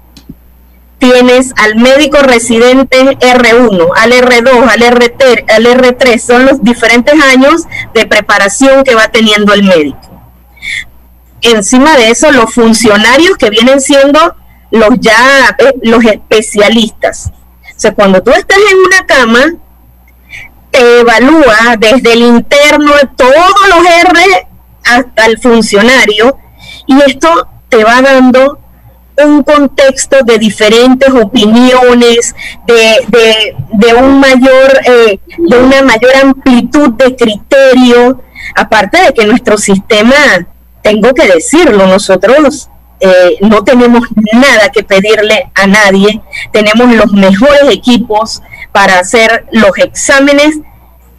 [0.98, 7.62] tienes al médico residente R1, al R2, al, RT, al R3, son los diferentes años
[7.94, 10.20] de preparación que va teniendo el médico.
[11.40, 14.36] Encima de eso, los funcionarios que vienen siendo
[14.70, 17.32] los ya, eh, los especialistas.
[17.74, 19.61] O sea, cuando tú estás en una cama,
[20.72, 24.48] evalúa desde el interno, todos los R
[24.84, 26.38] hasta el funcionario,
[26.86, 28.58] y esto te va dando
[29.24, 32.34] un contexto de diferentes opiniones,
[32.66, 38.22] de, de, un mayor, eh, de una mayor amplitud de criterio,
[38.54, 40.16] aparte de que nuestro sistema,
[40.82, 42.68] tengo que decirlo, nosotros
[43.00, 46.20] eh, no tenemos nada que pedirle a nadie,
[46.52, 50.58] tenemos los mejores equipos para hacer los exámenes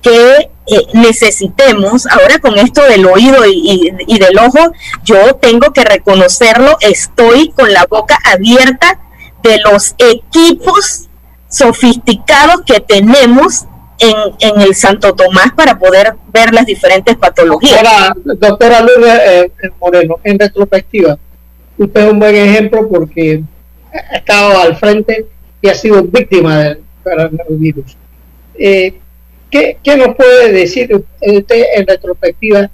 [0.02, 4.72] que eh, necesitemos, ahora con esto del oído y, del ojo,
[5.04, 9.00] yo tengo que reconocerlo, estoy con la boca abierta
[9.44, 11.10] de los equipos
[11.50, 13.66] sofisticados que tenemos
[14.00, 17.84] en, el Santo Tomás para poder ver las diferentes patologías.
[18.24, 21.18] Doctora, Lourdes eh, Moreno, en retrospectiva,
[21.78, 23.44] usted es un buen ejemplo porque
[23.94, 25.28] ha estado al frente
[25.62, 27.98] y ha sido víctima del coronavirus.
[28.56, 28.94] Eh,
[29.54, 32.72] ¿Qué, nos puede decir usted en retrospectiva?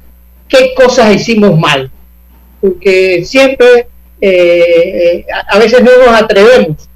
[0.48, 1.92] ¿Qué cosas hicimos mal?
[2.62, 3.88] Porque siempre,
[4.22, 6.90] eh, a veces no nos atrevemos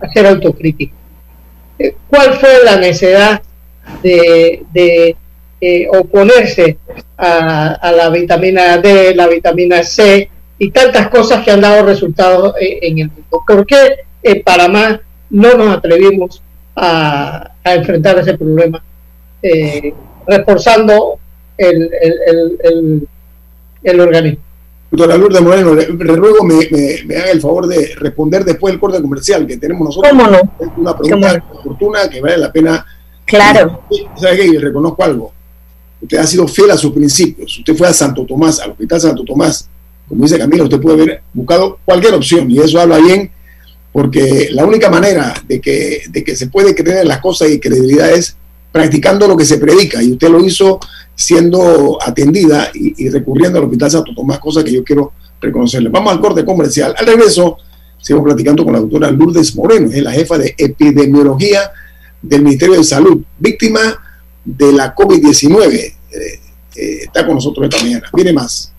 [0.00, 0.92] a hacer autocrítica.
[1.78, 3.40] Eh, ¿Cuál fue la necesidad
[4.02, 5.16] de,
[5.62, 6.76] eh, oponerse
[7.16, 12.98] a, la vitamina D, la vitamina C y tantas cosas que han dado resultados en
[12.98, 13.42] el mundo?
[13.46, 13.76] ¿Por qué
[14.22, 15.00] en Panamá
[15.30, 16.42] no nos atrevimos
[16.76, 18.82] a enfrentar ese problema
[19.42, 19.94] eh,
[20.26, 21.18] reforzando
[21.56, 21.90] el,
[22.62, 23.08] el,
[23.82, 24.42] el, organismo.
[24.90, 26.56] Doctora Lourdes Moreno, le, ruego me,
[27.06, 30.12] me, haga el favor de responder después del corte comercial que tenemos nosotros.
[30.12, 30.40] ¿Cómo no?
[30.76, 32.84] Una pregunta oportuna que vale la pena.
[33.24, 33.82] Claro.
[34.16, 34.58] ¿Sabe qué?
[34.58, 35.32] reconozco algo.
[36.00, 37.58] Usted ha sido fiel a sus principios.
[37.58, 39.68] Usted fue a Santo Tomás, al Hospital Santo Tomás.
[40.08, 43.30] Como dice Camilo, usted puede haber buscado cualquier opción y eso habla bien
[43.96, 47.58] porque la única manera de que, de que se puede creer en las cosas y
[47.58, 48.36] credibilidad es
[48.70, 50.78] practicando lo que se predica y usted lo hizo
[51.14, 55.88] siendo atendida y, recurriendo al Hospital Santo Tomás, cosa que yo quiero reconocerle.
[55.88, 56.94] Vamos al corte comercial.
[56.94, 57.56] Al regreso,
[57.98, 61.72] sigo platicando con la doctora Lourdes Moreno, es la jefa de epidemiología
[62.20, 63.80] del Ministerio de Salud, víctima
[64.44, 65.72] de la COVID-19.
[65.72, 68.10] Eh, eh, está con nosotros esta mañana.
[68.12, 68.74] Viene más.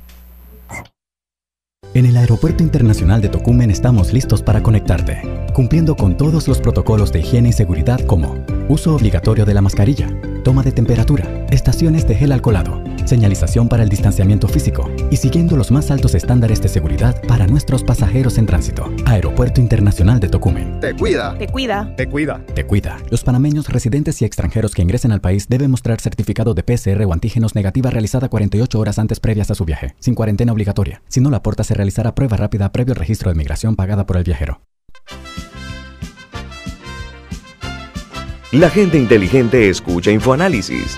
[1.98, 5.20] En el Aeropuerto Internacional de Tocumen estamos listos para conectarte,
[5.56, 8.38] cumpliendo con todos los protocolos de higiene y seguridad como
[8.70, 10.08] uso obligatorio de la mascarilla,
[10.44, 15.72] toma de temperatura, estaciones de gel alcoholado señalización para el distanciamiento físico y siguiendo los
[15.72, 18.92] más altos estándares de seguridad para nuestros pasajeros en tránsito.
[19.06, 20.80] Aeropuerto Internacional de Tocumen.
[20.80, 21.38] Te cuida.
[21.38, 21.96] Te cuida.
[21.96, 22.46] Te cuida.
[22.54, 22.98] Te cuida.
[23.10, 27.14] Los panameños residentes y extranjeros que ingresen al país deben mostrar certificado de PCR o
[27.14, 31.02] antígenos negativa realizada 48 horas antes previas a su viaje, sin cuarentena obligatoria.
[31.08, 34.24] Si no la aporta, se realizará prueba rápida previo registro de migración pagada por el
[34.24, 34.62] viajero.
[38.52, 40.98] La gente inteligente escucha InfoAnálisis.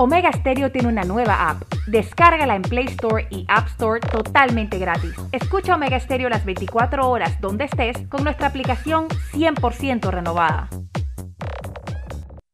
[0.00, 1.62] Omega Stereo tiene una nueva app.
[1.86, 5.12] Descárgala en Play Store y App Store totalmente gratis.
[5.30, 10.70] Escucha Omega Stereo las 24 horas donde estés con nuestra aplicación 100% renovada.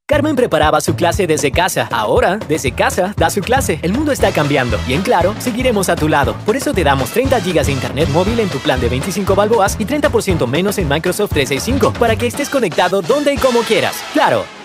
[0.09, 1.89] Carmen preparaba su clase desde casa.
[1.93, 3.79] Ahora, desde casa, da su clase.
[3.83, 6.35] El mundo está cambiando y en Claro, seguiremos a tu lado.
[6.45, 9.77] Por eso te damos 30 GB de internet móvil en tu plan de 25 balboas
[9.79, 14.03] y 30% menos en Microsoft 365 para que estés conectado donde y como quieras.
[14.13, 14.56] Claro.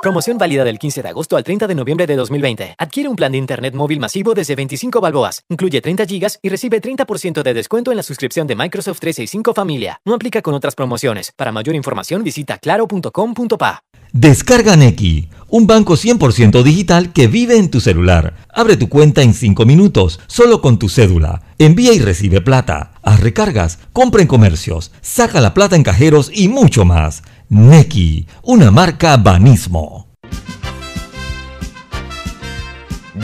[0.00, 2.74] Promoción válida del 15 de agosto al 30 de noviembre de 2020.
[2.78, 5.42] Adquiere un plan de internet móvil masivo desde 25 balboas.
[5.50, 10.00] Incluye 30 gigas y recibe 30% de descuento en la suscripción de Microsoft 365 Familia.
[10.06, 11.32] No aplica con otras promociones.
[11.36, 13.82] Para mayor información visita claro.com.pa.
[14.12, 18.34] Descarga Neki, un banco 100% digital que vive en tu celular.
[18.52, 21.42] Abre tu cuenta en 5 minutos, solo con tu cédula.
[21.58, 22.92] Envía y recibe plata.
[23.02, 27.22] Haz recargas, compra en comercios, saca la plata en cajeros y mucho más.
[27.52, 30.06] Neki, una marca Banismo.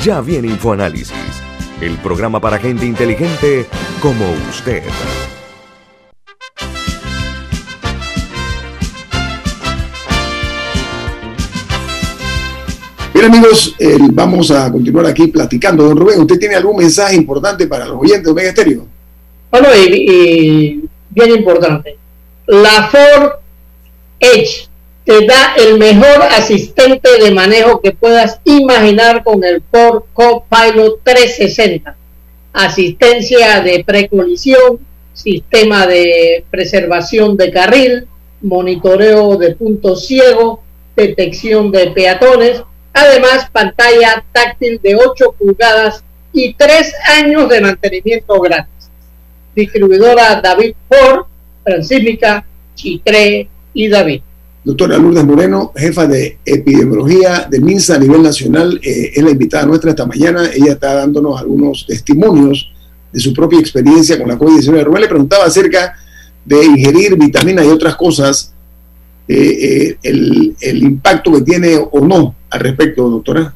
[0.03, 1.15] Ya viene InfoAnálisis,
[1.81, 3.67] el programa para gente inteligente
[4.03, 4.83] como usted.
[13.15, 15.85] Bien amigos, eh, vamos a continuar aquí platicando.
[15.85, 18.89] Don Rubén, ¿usted tiene algún mensaje importante para los oyentes de Omega Estéreo?
[19.53, 21.97] Bueno, y, y bien importante.
[22.49, 23.46] La Ford
[24.21, 24.69] Edge
[25.05, 31.97] te da el mejor asistente de manejo que puedas imaginar con el Ford Copilot 360.
[32.53, 34.81] Asistencia de precolisión,
[35.15, 38.09] sistema de preservación de carril,
[38.43, 40.59] monitoreo de puntos ciegos,
[40.97, 46.03] detección de peatones, además pantalla táctil de 8 pulgadas
[46.33, 48.91] y 3 años de mantenimiento gratis.
[49.55, 51.27] Distribuidora David Ford,
[51.63, 54.23] Transímica, Chitré y David.
[54.65, 59.65] Doctora Lourdes Moreno, jefa de epidemiología de MINSA a nivel nacional, eh, es la invitada
[59.67, 60.51] nuestra esta mañana.
[60.53, 62.73] Ella está dándonos algunos testimonios
[63.13, 64.83] de su propia experiencia con la COVID-19.
[64.83, 65.95] Rubén le preguntaba acerca
[66.45, 68.55] de ingerir vitaminas y otras cosas,
[69.29, 73.55] eh, eh, el, el, impacto que tiene o no al respecto, doctora.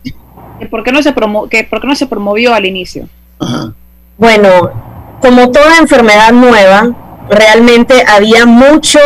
[0.71, 3.09] ¿Por qué no se, promo que, ¿por qué no se promovió al inicio?
[3.39, 3.73] Ajá.
[4.19, 9.01] Bueno, como toda enfermedad nueva, realmente había mucho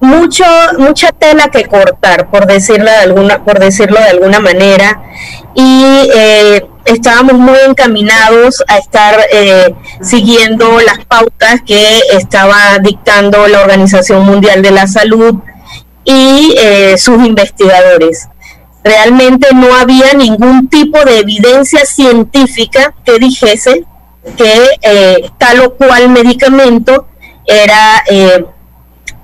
[0.00, 0.44] mucho
[0.78, 5.02] mucha tela que cortar por decirlo de alguna por decirlo de alguna manera
[5.54, 13.60] y eh, estábamos muy encaminados a estar eh, siguiendo las pautas que estaba dictando la
[13.60, 15.36] Organización Mundial de la Salud
[16.04, 18.28] y eh, sus investigadores.
[18.82, 23.84] Realmente no había ningún tipo de evidencia científica que dijese
[24.36, 27.06] que tal o cual medicamento
[27.46, 28.02] era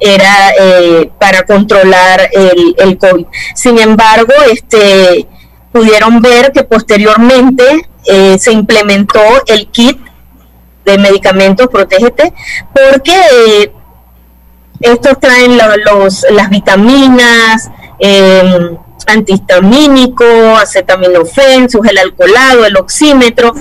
[0.01, 3.27] era eh, para controlar el, el, COVID.
[3.55, 5.27] Sin embargo, este,
[5.73, 9.99] pudieron ver que posteriormente eh, se implementó el kit
[10.85, 12.33] de medicamentos Protégete,
[12.75, 13.73] porque eh,
[14.81, 20.25] estos traen los, las vitaminas, eh, antihistamínico,
[20.57, 23.53] acetaminofén, su gel alcoholado, el oxímetro,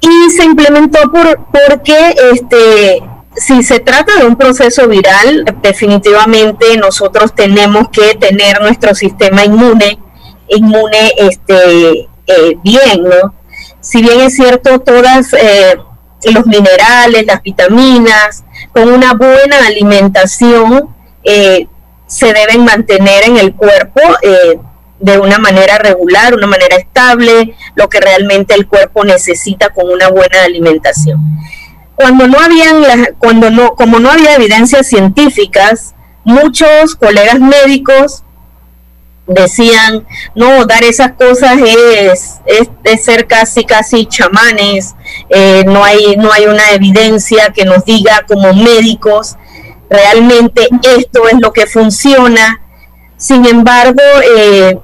[0.00, 3.02] y se implementó por, porque este,
[3.36, 9.98] si se trata de un proceso viral, definitivamente nosotros tenemos que tener nuestro sistema inmune,
[10.48, 13.34] inmune este, eh, bien, ¿no?
[13.84, 15.76] si bien es cierto, todas eh,
[16.32, 21.66] los minerales, las vitaminas, con una buena alimentación, eh,
[22.06, 24.58] se deben mantener en el cuerpo eh,
[25.00, 30.08] de una manera regular, una manera estable, lo que realmente el cuerpo necesita con una
[30.08, 31.20] buena alimentación.
[31.94, 32.82] Cuando no habían,
[33.18, 38.22] cuando no, como no había evidencias científicas, muchos colegas médicos
[39.26, 44.94] decían, no, dar esas cosas es, es, ser casi, casi chamanes,
[45.30, 49.36] eh, no, hay, no hay una evidencia que nos diga como médicos
[49.94, 52.60] realmente esto es lo que funciona.
[53.16, 54.02] Sin embargo,
[54.36, 54.78] eh,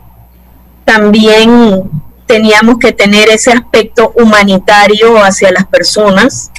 [0.84, 1.90] también
[2.26, 6.50] teníamos que tener ese aspecto humanitario hacia las personas,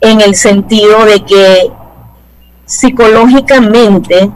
[0.00, 1.70] en el sentido de que
[2.64, 4.30] psicológicamente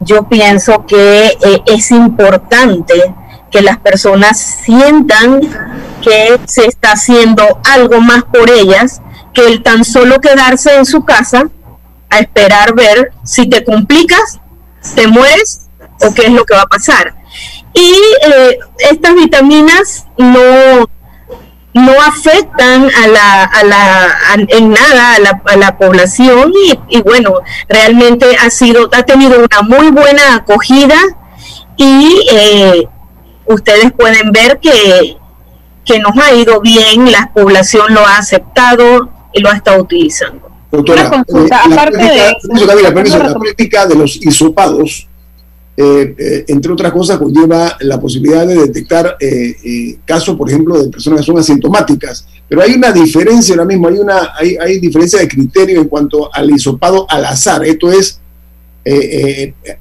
[0.00, 3.14] yo pienso que eh, es importante
[3.50, 5.40] que las personas sientan
[6.02, 9.00] que se está haciendo algo más por ellas
[9.32, 11.48] que el tan solo quedarse en su casa
[12.10, 14.40] a esperar ver si te complicas,
[14.94, 15.68] te mueres
[16.00, 17.14] o qué es lo que va a pasar.
[17.72, 17.92] Y
[18.26, 18.58] eh,
[18.90, 20.88] estas vitaminas no,
[21.74, 24.16] no afectan a la, a la,
[24.48, 26.52] en nada a la, a la población
[26.88, 30.96] y, bueno, realmente ha sido, ha tenido una muy buena acogida
[31.76, 32.88] y eh,
[33.46, 35.16] ustedes pueden ver que,
[35.84, 40.48] que nos ha ido bien, la población lo ha aceptado y lo ha estado utilizando.
[40.70, 43.18] Doctora, eh, la, práctica, de...
[43.18, 45.08] la práctica de los hisopados
[45.76, 50.88] eh, eh, entre otras cosas, conlleva la posibilidad de detectar eh, casos, por ejemplo, de
[50.88, 52.26] personas que son asintomáticas.
[52.48, 56.32] Pero hay una diferencia ahora mismo, hay una hay, hay diferencia de criterio en cuanto
[56.32, 57.64] al hisopado al azar.
[57.64, 58.20] Esto es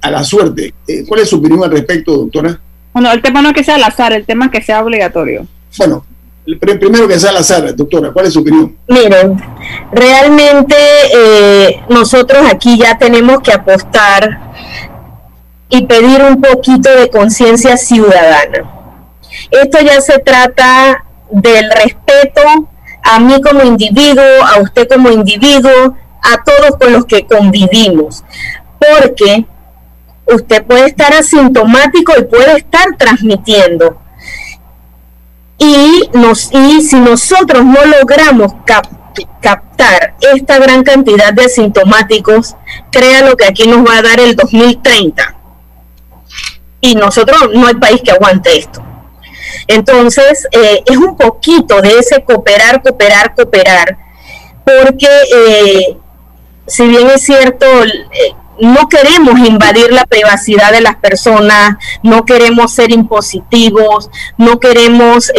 [0.01, 0.73] a la suerte.
[1.07, 2.59] ¿Cuál es su opinión al respecto, doctora?
[2.93, 5.45] Bueno, el tema no es que sea al azar, el tema es que sea obligatorio.
[5.77, 6.05] Bueno,
[6.59, 8.77] primero que sea al azar, doctora, ¿cuál es su opinión?
[8.87, 9.37] Miren,
[9.91, 10.75] realmente
[11.89, 14.39] nosotros aquí ya tenemos que apostar
[15.73, 18.71] y pedir un poquito de conciencia ciudadana.
[19.49, 22.41] Esto ya se trata del respeto
[23.01, 28.23] a mí como individuo, a usted como individuo, a todos con los que convivimos,
[28.77, 29.45] porque
[30.27, 33.97] usted puede estar asintomático y puede estar transmitiendo.
[35.57, 38.53] Y, nos, y si nosotros no logramos
[39.41, 42.55] captar esta gran cantidad de asintomáticos,
[42.91, 45.37] créalo que aquí nos va a dar el 2030
[46.83, 48.83] y nosotros no hay país que aguante esto.
[49.67, 53.97] Entonces, eh, es un poquito de ese cooperar, cooperar, cooperar,
[54.65, 55.97] porque eh,
[56.67, 62.73] si bien es cierto, eh, no queremos invadir la privacidad de las personas, no queremos
[62.73, 65.31] ser impositivos, no queremos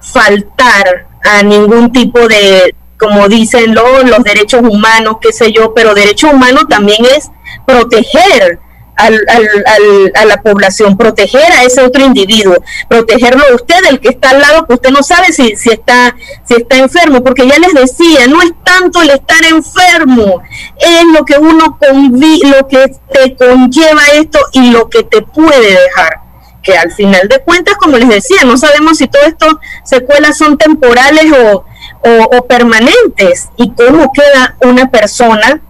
[0.00, 6.28] faltar a ningún tipo de, como dicen los derechos humanos, qué sé yo, pero derecho
[6.28, 7.30] humano también es
[7.66, 8.60] proteger
[8.96, 12.56] al, al, a la población, proteger a ese otro individuo,
[12.88, 16.16] protegerlo a usted, el que está al lado, que usted no sabe si, si, está,
[16.44, 20.42] si está enfermo, porque ya les decía, no es tanto el estar enfermo,
[20.78, 25.70] es lo que uno convi lo que te conlleva esto y lo que te puede
[25.70, 26.26] dejar
[26.62, 30.58] que al final de cuentas, como les decía, no sabemos si todo esto secuelas son
[30.58, 35.62] temporales o permanentes y cómo queda una persona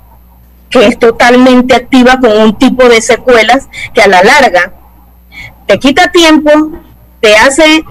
[0.71, 4.75] que es totalmente activa con un tipo de secuelas que a la larga
[5.67, 6.51] te quita tiempo,
[7.21, 7.85] te hace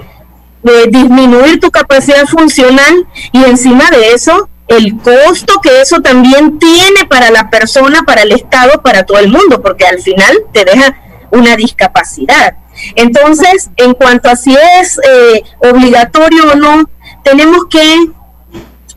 [0.63, 7.05] eh, disminuir tu capacidad funcional y encima de eso el costo que eso también tiene
[7.07, 10.97] para la persona, para el Estado, para todo el mundo, porque al final te deja
[11.29, 12.55] una discapacidad.
[12.95, 16.89] Entonces, en cuanto a si es eh, obligatorio o no,
[17.23, 18.09] tenemos que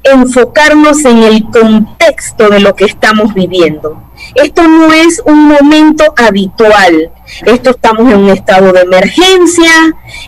[0.02, 4.02] enfocarnos en el contexto de lo que estamos viviendo.
[4.34, 7.12] Esto no es un momento habitual.
[7.44, 9.70] Esto estamos en un estado de emergencia,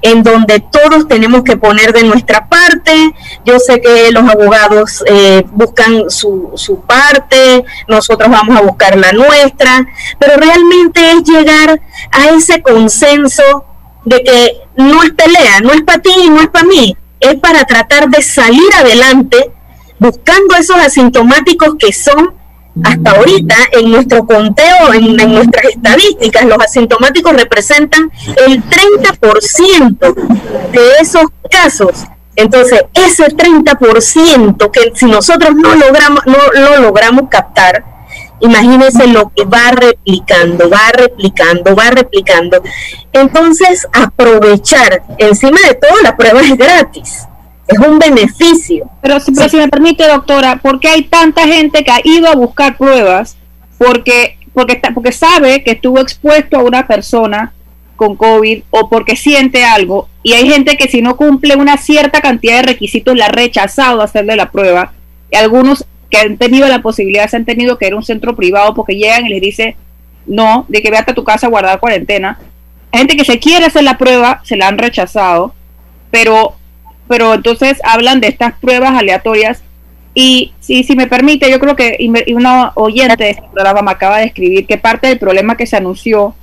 [0.02, 3.14] en donde todos tenemos que poner de nuestra parte.
[3.44, 9.12] Yo sé que los abogados eh, buscan su, su parte, nosotros vamos a buscar la
[9.12, 9.86] nuestra,
[10.18, 11.80] pero realmente es llegar
[12.12, 13.64] a ese consenso
[14.04, 17.64] de que no es pelea, no es para ti no es para mí, es para
[17.64, 19.52] tratar de salir adelante
[20.00, 22.34] buscando esos asintomáticos que son
[22.82, 28.10] hasta ahorita en nuestro conteo, en, nuestras estadísticas, los asintomáticos representan
[28.46, 30.14] el 30%
[30.72, 32.04] de esos casos.
[32.36, 37.84] Entonces, ese 30% que si nosotros no logramos, no lo logramos captar,
[38.38, 42.62] imagínense lo que va replicando, va replicando, va replicando.
[43.12, 47.26] Entonces, aprovechar, encima de todo, la prueba es gratis
[47.70, 48.90] es un beneficio.
[49.02, 52.76] Pero, si me permite, doctora, ¿por qué hay tanta gente que ha ido a buscar
[52.76, 53.36] pruebas?
[53.78, 57.52] Porque, porque, está, porque sabe que estuvo expuesto a una persona
[57.96, 62.22] con COVID o porque siente algo y hay gente que si no cumple una cierta
[62.22, 64.94] cantidad de requisitos la ha rechazado hacerle la prueba
[65.30, 68.34] y algunos que han tenido la posibilidad se han tenido que ir a un centro
[68.34, 69.76] privado porque llegan y les dice
[70.26, 72.38] no, de que vete a tu casa a guardar cuarentena.
[72.92, 75.54] Hay gente que se quiere hacer la prueba, se la han rechazado,
[76.10, 76.56] pero,
[77.10, 79.64] pero entonces hablan de estas pruebas aleatorias
[80.14, 81.96] y si, me permite, yo creo que
[82.32, 85.76] una oyente de este programa me acaba de escribir que parte del problema que se
[85.76, 86.36] anunció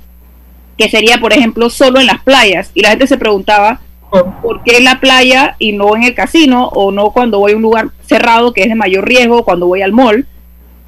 [0.76, 2.70] que sería, por ejemplo, solo en las playas.
[2.74, 6.68] Y la gente se preguntaba, ¿por qué en la playa y no en el casino?
[6.68, 9.80] O no cuando voy a un lugar cerrado que es de mayor riesgo, cuando voy
[9.80, 10.26] al mall.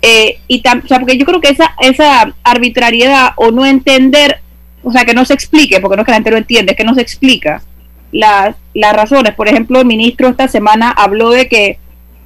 [0.03, 4.43] Eh, y o sea, porque yo creo que esa, esa arbitrariedad o no entender,
[4.85, 6.77] o sea, que no se explique, porque no es que la gente lo entiende, es
[6.77, 7.63] que no se explica
[8.13, 9.35] las, las razones.
[9.35, 11.79] Por ejemplo, el ministro esta semana habló de que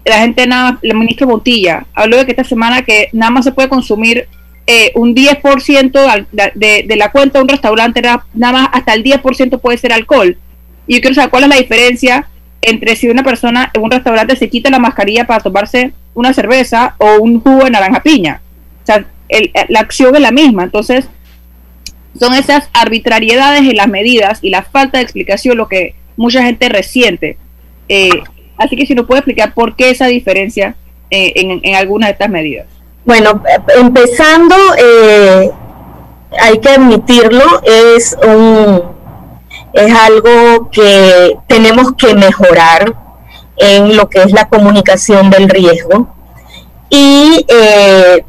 [0.05, 3.53] la gente nada, el ministro Montilla habló de que esta semana que nada más se
[3.53, 4.29] puede consumir
[4.67, 9.61] eh, un 10% de, de la cuenta de un restaurante, nada más hasta el 10%
[9.61, 10.37] puede ser alcohol.
[10.87, 12.29] Y yo quiero saber cuál es la diferencia
[12.61, 16.95] entre si una persona en un restaurante se quita la mascarilla para tomarse una cerveza
[16.99, 18.41] o un jugo de naranja piña.
[18.83, 19.05] O sea,
[19.69, 20.65] la acción es la misma.
[20.65, 21.09] Entonces,
[22.19, 26.69] son esas arbitrariedades en las medidas y la falta de explicación lo que mucha gente
[26.69, 27.39] resiente.
[27.89, 28.11] Eh,
[28.57, 30.77] así que si nos puede explicar por qué esa diferencia
[31.11, 32.67] eh, en, en algunas de estas medidas.
[33.05, 33.43] Bueno,
[33.77, 35.51] empezando, eh,
[36.41, 38.95] hay que admitirlo, es un
[39.75, 42.95] es algo que tenemos que mejorar
[43.57, 46.09] en lo que es la comunicación del riesgo
[46.89, 48.25] y eh,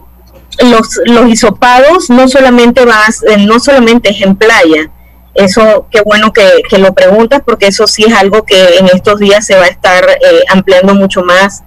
[0.64, 4.92] los, los hisopados no solamente vas, eh, no solamente es en playa,
[5.34, 9.46] eso qué bueno que, lo preguntas porque eso sí es algo que en estos días
[9.46, 10.06] se va a estar
[10.50, 11.64] ampliando mucho más.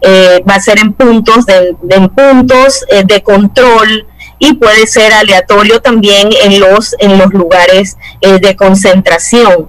[0.00, 4.06] Eh, va a ser en puntos de, en puntos eh, de control
[4.38, 9.68] y puede ser aleatorio también en los en los lugares eh, de concentración.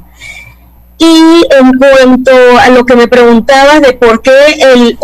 [1.00, 5.00] Y en cuanto a lo que me preguntabas de por qué el,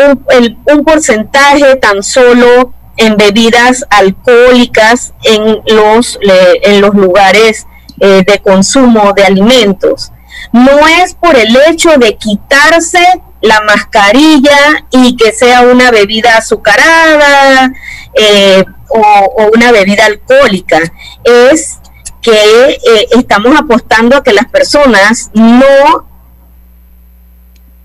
[0.67, 7.67] un porcentaje tan solo en bebidas alcohólicas en los, en los lugares
[7.97, 10.11] de consumo de alimentos.
[10.51, 12.99] No es por el hecho de quitarse
[13.45, 17.71] la mascarilla y que sea una bebida azucarada
[18.13, 20.79] eh, o, una bebida alcohólica.
[21.23, 21.77] Es
[22.21, 26.07] que eh, estamos apostando a que las personas no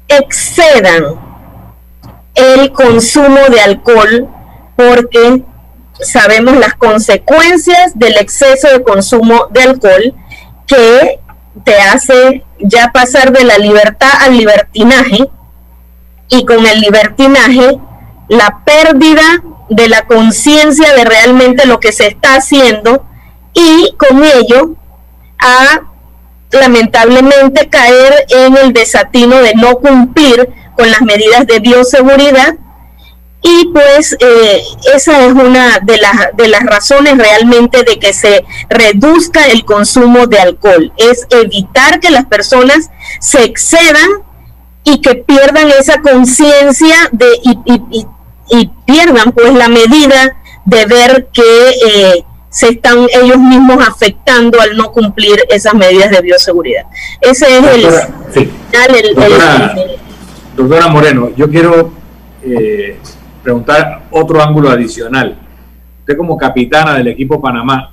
[0.09, 1.21] excedan
[2.35, 4.29] el consumo de alcohol
[4.81, 5.43] porque
[6.01, 10.15] sabemos las consecuencias del exceso de consumo de alcohol
[10.67, 11.21] que
[11.65, 15.29] te hace ya pasar de la libertad al libertinaje
[16.29, 17.79] y con el libertinaje
[18.29, 23.05] la pérdida de la conciencia de realmente lo que se está haciendo
[23.53, 24.77] y con ello
[25.39, 25.83] a
[26.53, 32.55] lamentablemente caer en el desatino de no cumplir con las medidas de bioseguridad
[33.43, 34.63] y pues eh,
[34.95, 40.27] esa es una de las, de las razones realmente de que se reduzca el consumo
[40.27, 44.09] de alcohol, es evitar que las personas se excedan
[44.85, 48.07] y que pierdan esa conciencia de y,
[48.51, 54.77] y, pierdan pues la medida de ver que eh, se están ellos mismos afectando al
[54.77, 56.85] no cumplir esas medidas de bioseguridad.
[57.21, 57.83] Ese es el,
[60.57, 61.93] doctora, Moreno, yo quiero
[62.43, 62.99] eh,
[63.43, 65.39] preguntar otro ángulo adicional.
[66.01, 67.93] Usted como capitana del equipo Panamá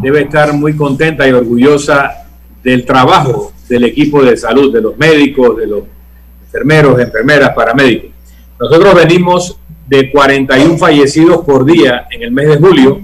[0.00, 2.26] debe estar muy contenta y orgullosa
[2.62, 5.82] del trabajo del equipo de salud, de los médicos, de los
[6.44, 8.10] enfermeros, enfermeras, paramédicos.
[8.60, 9.58] Nosotros venimos
[9.88, 13.00] de 41 fallecidos por día en el mes de julio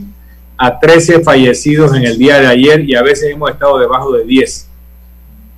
[0.57, 4.25] a 13 fallecidos en el día de ayer y a veces hemos estado debajo de
[4.25, 4.69] 10.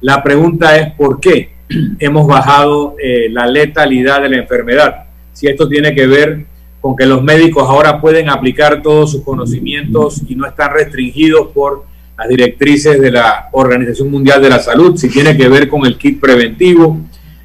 [0.03, 1.53] La pregunta es por qué
[1.99, 5.05] hemos bajado eh, la letalidad de la enfermedad.
[5.41, 6.45] Si esto tiene que ver
[6.82, 11.86] con que los médicos ahora pueden aplicar todos sus conocimientos y no están restringidos por
[12.18, 15.97] las directrices de la Organización Mundial de la Salud, si tiene que ver con el
[15.97, 16.99] kit preventivo,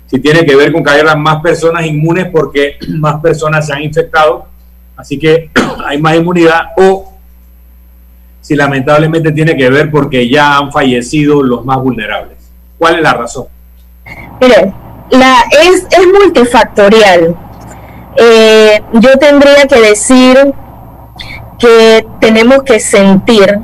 [0.08, 3.84] si tiene que ver con que haya más personas inmunes porque más personas se han
[3.84, 4.46] infectado,
[4.98, 5.50] así que
[5.86, 7.14] hay más inmunidad, o
[8.42, 12.40] si lamentablemente tiene que ver porque ya han fallecido los más vulnerables.
[12.78, 13.46] ¿Cuál es la razón?
[14.42, 14.74] Mire,
[15.12, 17.45] la, es, es multifactorial.
[18.16, 20.54] Eh, yo tendría que decir
[21.60, 23.60] que tenemos que sentir,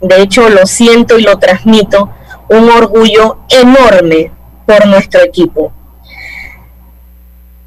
[0.00, 2.10] de hecho lo siento y lo transmito,
[2.48, 4.30] un orgullo enorme
[4.66, 5.72] por nuestro equipo.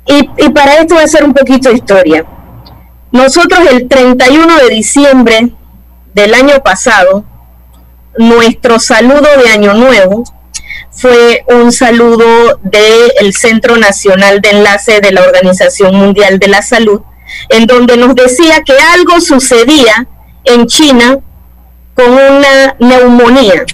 [0.05, 2.25] Y, y para esto voy a hacer un poquito de historia.
[3.11, 5.49] Nosotros el 31 de diciembre
[6.13, 7.23] del año pasado,
[8.17, 10.23] nuestro saludo de Año Nuevo
[10.95, 17.01] fue un saludo del Centro Nacional de Enlace de la Organización Mundial de la Salud,
[17.49, 20.07] en donde nos decía que algo sucedía
[20.45, 21.19] en China
[21.95, 23.65] con una neumonía.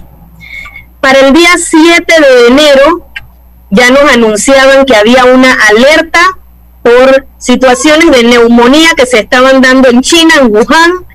[1.00, 3.08] Para el día 7 de enero
[3.70, 6.20] ya nos anunciaban que había una alerta
[6.82, 11.06] por situaciones de neumonía que se estaban dando en China, en Wuhan,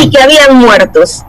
[0.00, 1.24] y que habían muertos.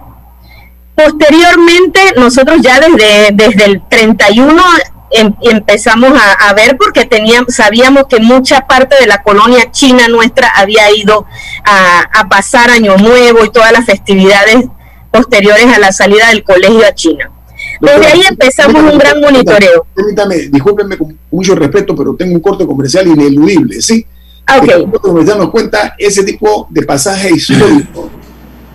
[0.95, 4.63] Posteriormente, nosotros ya desde, desde el 31
[5.11, 10.49] em, empezamos a, ver porque teníamos, sabíamos que mucha parte de la colonia china nuestra
[10.55, 11.25] había ido
[11.65, 14.65] a, a pasar Año Nuevo y todas las festividades
[15.11, 17.31] posteriores a la salida del colegio a China.
[17.79, 19.85] Desde ahí empezamos un gran monitoreo.
[19.93, 24.05] Permítame, discúlpenme con mucho respeto, pero tengo un corte comercial ineludible, ¿sí?
[24.45, 24.69] Ah, ok.
[24.69, 28.09] El corte comercial nos cuenta ese tipo de pasaje histórico.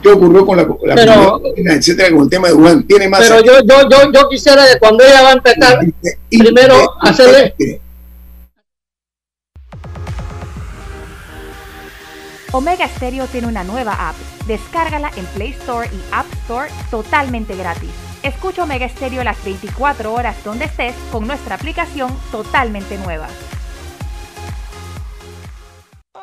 [0.03, 2.87] ¿Qué ocurrió con la, la Pero- comunidad, etcétera, con el tema de Wuhan?
[2.87, 3.21] Tiene más.
[3.21, 5.81] Pero yo, yo, yo, yo quisiera que cuando ella va a empezar,
[6.29, 7.55] primero hacerle
[12.53, 14.17] Omega Stereo tiene una nueva app.
[14.47, 17.91] Descárgala en Play Store y App Store totalmente gratis.
[18.23, 23.29] Escucha Omega Stereo las 24 horas donde estés con nuestra aplicación totalmente nueva.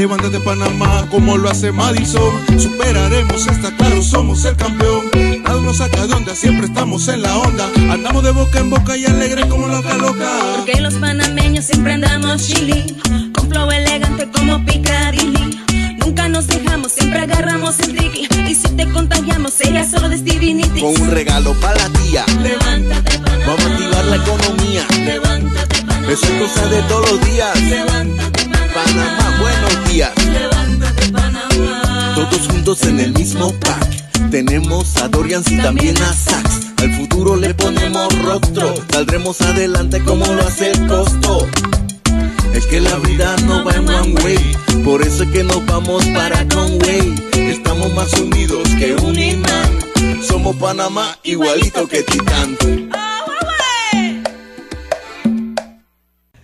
[0.00, 2.32] Levántate Panamá como lo hace Madison.
[2.58, 5.10] Superaremos, está claro, somos el campeón.
[5.44, 7.68] Nada nos saca de onda, siempre estamos en la onda.
[7.90, 10.26] Andamos de boca en boca y alegres como loca loca.
[10.56, 12.96] Porque los panameños siempre andamos chili,
[13.34, 15.60] con flow elegante como Picadilly.
[15.98, 18.26] Nunca nos dejamos, siempre agarramos el tricky.
[18.48, 22.24] Y si te contagiamos, sería solo de Stevie Con un regalo para la tía.
[22.42, 23.44] Levántate, Panamá.
[23.48, 24.86] Vamos a activar la economía.
[25.04, 26.10] Levántate, Panamá.
[26.10, 27.60] Eso es cosa de todos los días.
[27.60, 29.29] Levántate, Panamá, buenos
[29.92, 32.12] Levántate, Panamá.
[32.14, 34.30] Todos juntos en el mismo pack.
[34.30, 36.68] Tenemos a Dorian y también a Sax.
[36.76, 38.72] Al futuro le ponemos rostro.
[38.92, 41.44] Saldremos adelante como lo hace el costo.
[42.54, 44.56] Es que la vida no va en one way.
[44.84, 47.12] Por eso es que nos vamos para Conway.
[47.32, 50.22] Estamos más unidos que un imán.
[50.22, 52.56] Somos Panamá igualito que Titán.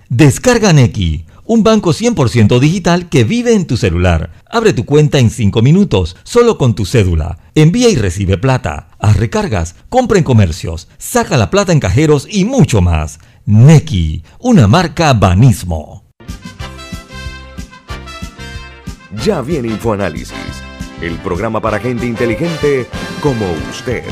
[0.08, 4.32] Descarga Neki, un banco 100% digital que vive en tu celular.
[4.50, 7.38] Abre tu cuenta en 5 minutos, solo con tu cédula.
[7.54, 8.88] Envía y recibe plata.
[8.98, 13.18] Haz recargas, compra en comercios, saca la plata en cajeros y mucho más.
[13.44, 16.04] Neki, una marca Banismo.
[19.24, 20.34] Ya viene InfoAnálisis,
[21.00, 22.86] el programa para gente inteligente
[23.22, 24.04] como usted.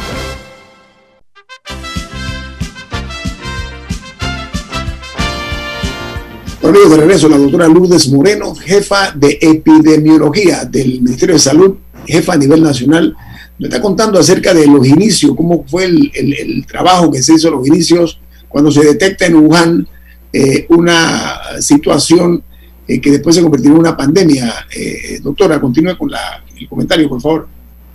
[6.65, 12.33] Amigos, de regreso, la doctora Lourdes Moreno, jefa de epidemiología del Ministerio de Salud, jefa
[12.33, 13.15] a nivel nacional,
[13.59, 17.35] me está contando acerca de los inicios, cómo fue el, el- el trabajo que se
[17.35, 19.87] hizo a los inicios cuando se detecta en Wuhan
[20.33, 22.43] eh, una situación
[22.89, 24.53] eh, que después se convirtió en una pandemia.
[24.75, 27.49] Eh, doctora, continúe con la- el comentario, por favor.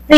[0.10, 0.16] Sí,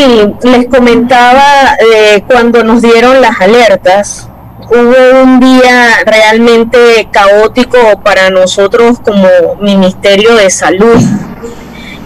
[0.48, 4.28] les comentaba eh, cuando nos dieron las alertas,
[4.70, 10.96] hubo un día realmente caótico para nosotros como Ministerio de Salud,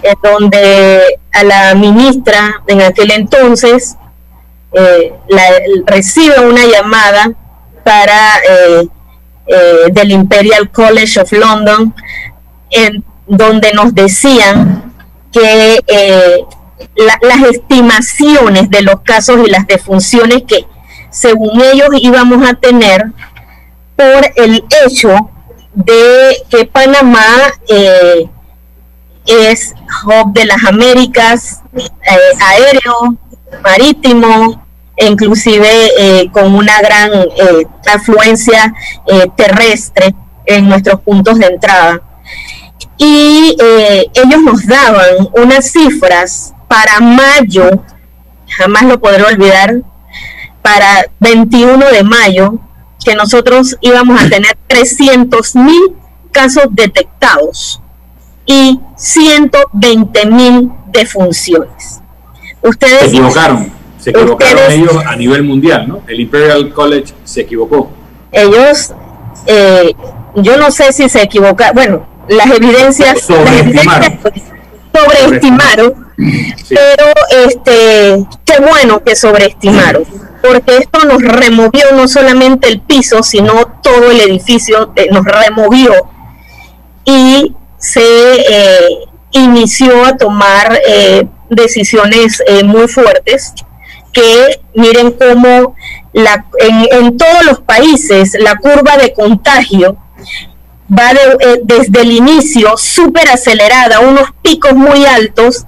[0.01, 3.95] en donde a la ministra en aquel entonces
[4.73, 7.31] eh, la- recibe una llamada
[7.83, 8.87] para eh,
[9.47, 11.93] eh, del Imperial College of London,
[12.69, 14.93] en donde nos decían
[15.31, 16.37] que eh,
[16.95, 20.65] la- las estimaciones de los casos y las defunciones que
[21.17, 23.05] según ellos íbamos a tener
[23.95, 25.15] por el hecho
[25.73, 27.25] de que Panamá
[27.67, 28.29] eh,
[29.25, 29.73] es
[30.05, 33.17] hub de las Américas, eh, aéreo,
[33.63, 34.63] marítimo,
[34.95, 35.67] e inclusive
[35.99, 37.11] eh, con una gran
[37.93, 38.73] afluencia
[39.35, 40.15] terrestre
[40.45, 42.01] en nuestros puntos de entrada.
[42.97, 47.83] Y ellos nos daban unas cifras para mayo,
[48.47, 49.83] jamás lo podré olvidar,
[50.67, 52.59] para 21 de mayo,
[53.03, 55.95] que nosotros íbamos a tener 300 mil
[56.33, 57.81] casos detectados
[58.45, 62.01] y 120 mil defunciones.
[62.61, 66.01] Ustedes se equivocaron, se equivocaron ellos a nivel mundial, ¿no?
[66.05, 67.89] El Imperial College se equivocó.
[68.33, 68.91] Ellos,
[69.45, 69.93] eh,
[70.35, 74.19] yo no sé si se equivocaron, bueno, las evidencias, sobreestimaron,
[74.93, 76.07] sobreestimaron
[76.67, 77.13] pero
[77.45, 80.03] este, qué bueno que sobreestimaron
[80.41, 85.93] porque esto nos removió no solamente el piso, sino todo el edificio, eh, nos removió.
[87.05, 88.87] Y se eh,
[89.31, 93.53] inició a tomar eh, decisiones muy fuertes
[94.11, 95.75] que miren cómo
[96.13, 99.97] la, en, todos los países la curva de contagio
[100.91, 101.11] va
[101.63, 105.65] desde el inicio súper acelerada, unos picos muy altos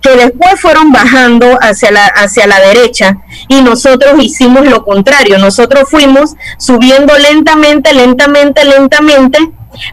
[0.00, 5.88] que después fueron bajando hacia la, hacia la derecha y nosotros hicimos lo contrario, nosotros
[5.88, 9.38] fuimos subiendo lentamente, lentamente, lentamente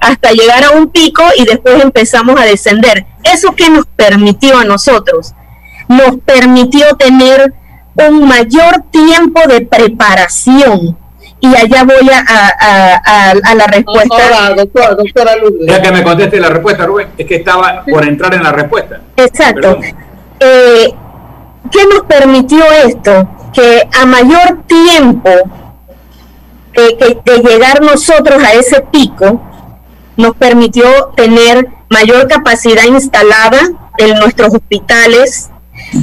[0.02, 3.06] hasta llegar a un pico y después empezamos a descender.
[3.24, 5.34] ¿Eso que nos permitió a nosotros?
[5.88, 7.54] Nos permitió tener
[7.96, 10.98] un mayor tiempo de preparación.
[11.40, 14.54] Y allá voy a, a, la respuesta.
[14.56, 15.32] doctora, doctora
[15.68, 19.02] Ya que me conteste la respuesta, Rubén, es que estaba por entrar en la respuesta.
[19.16, 19.80] Exacto.
[20.40, 20.94] Eh,
[21.72, 23.30] ¿Qué nos permitió esto?
[23.54, 25.30] Que a mayor tiempo
[26.74, 29.42] de, de llegar nosotros a ese pico,
[30.18, 33.60] nos permitió tener mayor capacidad instalada
[33.98, 35.50] en nuestros hospitales,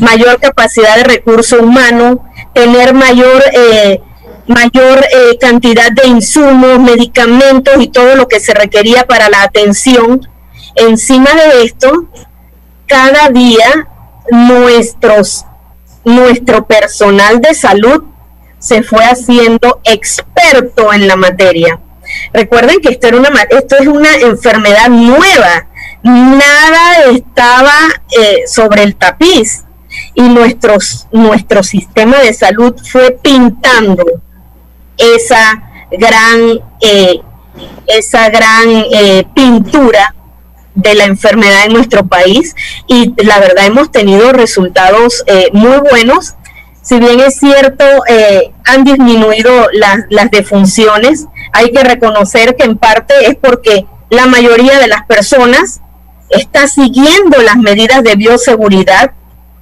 [0.01, 4.01] mayor capacidad de recurso humano, tener mayor, eh,
[4.47, 10.29] mayor eh, cantidad de insumos, medicamentos y todo lo que se requería para la atención.
[10.75, 12.09] Encima de esto,
[12.87, 13.89] cada día
[14.31, 15.45] nuestros,
[16.05, 18.05] nuestro personal de salud
[18.59, 21.81] se fue haciendo experto en la materia.
[22.33, 25.69] Recuerden que esto, era una, esto es una enfermedad nueva,
[26.03, 27.73] nada estaba
[28.19, 29.65] eh, sobre el tapiz
[30.15, 34.05] y nuestros, nuestro sistema de salud fue pintando
[34.97, 37.21] esa gran, eh,
[37.87, 40.15] esa gran eh, pintura
[40.75, 42.55] de la enfermedad en nuestro país
[42.89, 46.35] y la verdad hemos tenido resultados muy buenos.
[46.83, 47.85] Si bien es cierto,
[48.65, 54.81] han disminuido las, las defunciones, hay que reconocer que en parte es porque la mayoría
[54.81, 55.81] de las personas
[56.29, 59.13] está siguiendo las medidas de bioseguridad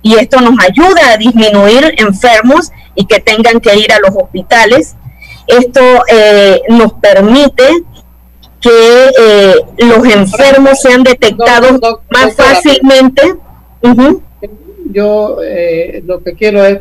[0.03, 4.97] y esto nos ayuda a disminuir enfermos y que tengan que ir a los hospitales.
[5.59, 7.64] Esto eh, nos permite
[8.61, 11.78] que eh, los enfermos sean detectados
[12.11, 13.34] más fácilmente.
[14.90, 16.80] Yo eh, lo que quiero es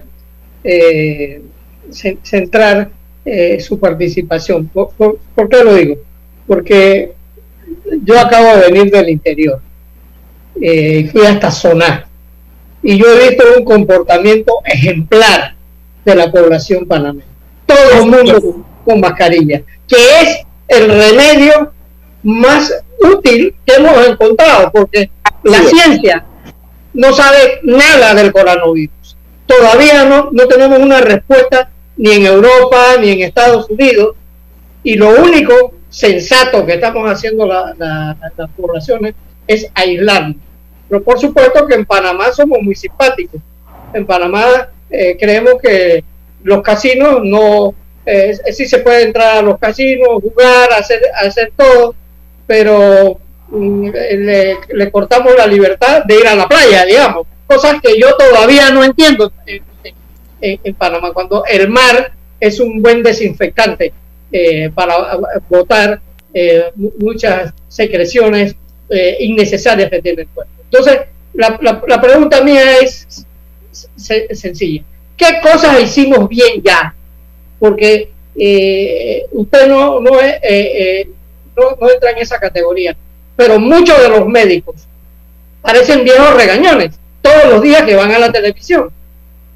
[2.23, 2.91] centrar
[3.59, 4.67] su participación.
[4.67, 5.19] ¿Por,
[5.49, 5.95] qué lo digo?
[6.47, 7.13] Porque
[8.03, 9.59] yo acabo de venir del interior,
[10.53, 12.05] fui hasta Sonar,
[12.83, 15.55] y yo he visto un comportamiento ejemplar
[16.05, 17.30] de la población panameña.
[17.71, 21.71] Todo el mundo con mascarilla, que es el remedio
[22.23, 25.09] más útil que hemos encontrado, porque
[25.43, 26.25] la ciencia
[26.93, 29.17] no sabe nada del coronavirus.
[29.45, 34.15] Todavía no, no tenemos una respuesta ni en Europa, ni en Estados Unidos.
[34.83, 38.17] Y lo único sensato que estamos haciendo las
[38.55, 39.13] poblaciones
[39.47, 40.37] es aislarnos.
[40.89, 43.39] Pero por supuesto que en Panamá somos muy simpáticos.
[43.93, 46.03] En Panamá eh, creemos que
[46.43, 47.73] los casinos no,
[48.05, 51.95] eh, sí se puede entrar a los casinos, jugar, hacer, hacer todo,
[52.47, 53.19] pero
[53.49, 57.27] mm, le, cortamos la libertad de ir a la playa, digamos.
[57.47, 59.31] Cosas que yo todavía no entiendo
[60.41, 63.93] en, Panamá, cuando el mar es un buen desinfectante
[64.31, 64.95] eh, para
[65.49, 66.01] botar
[66.33, 68.55] eh, muchas secreciones
[68.89, 70.51] eh, innecesarias que tiene el cuerpo.
[70.63, 71.01] Entonces,
[71.33, 73.25] la, la, pregunta mía es
[73.95, 74.83] sencilla.
[75.21, 76.95] ¿Qué cosas hicimos bien ya?
[77.59, 78.09] Porque
[79.31, 82.97] usted no, no, no, no entra en esa categoría,
[83.35, 84.77] pero muchos de los médicos
[85.61, 88.89] parecen viejos regañones todos los días que van a la televisión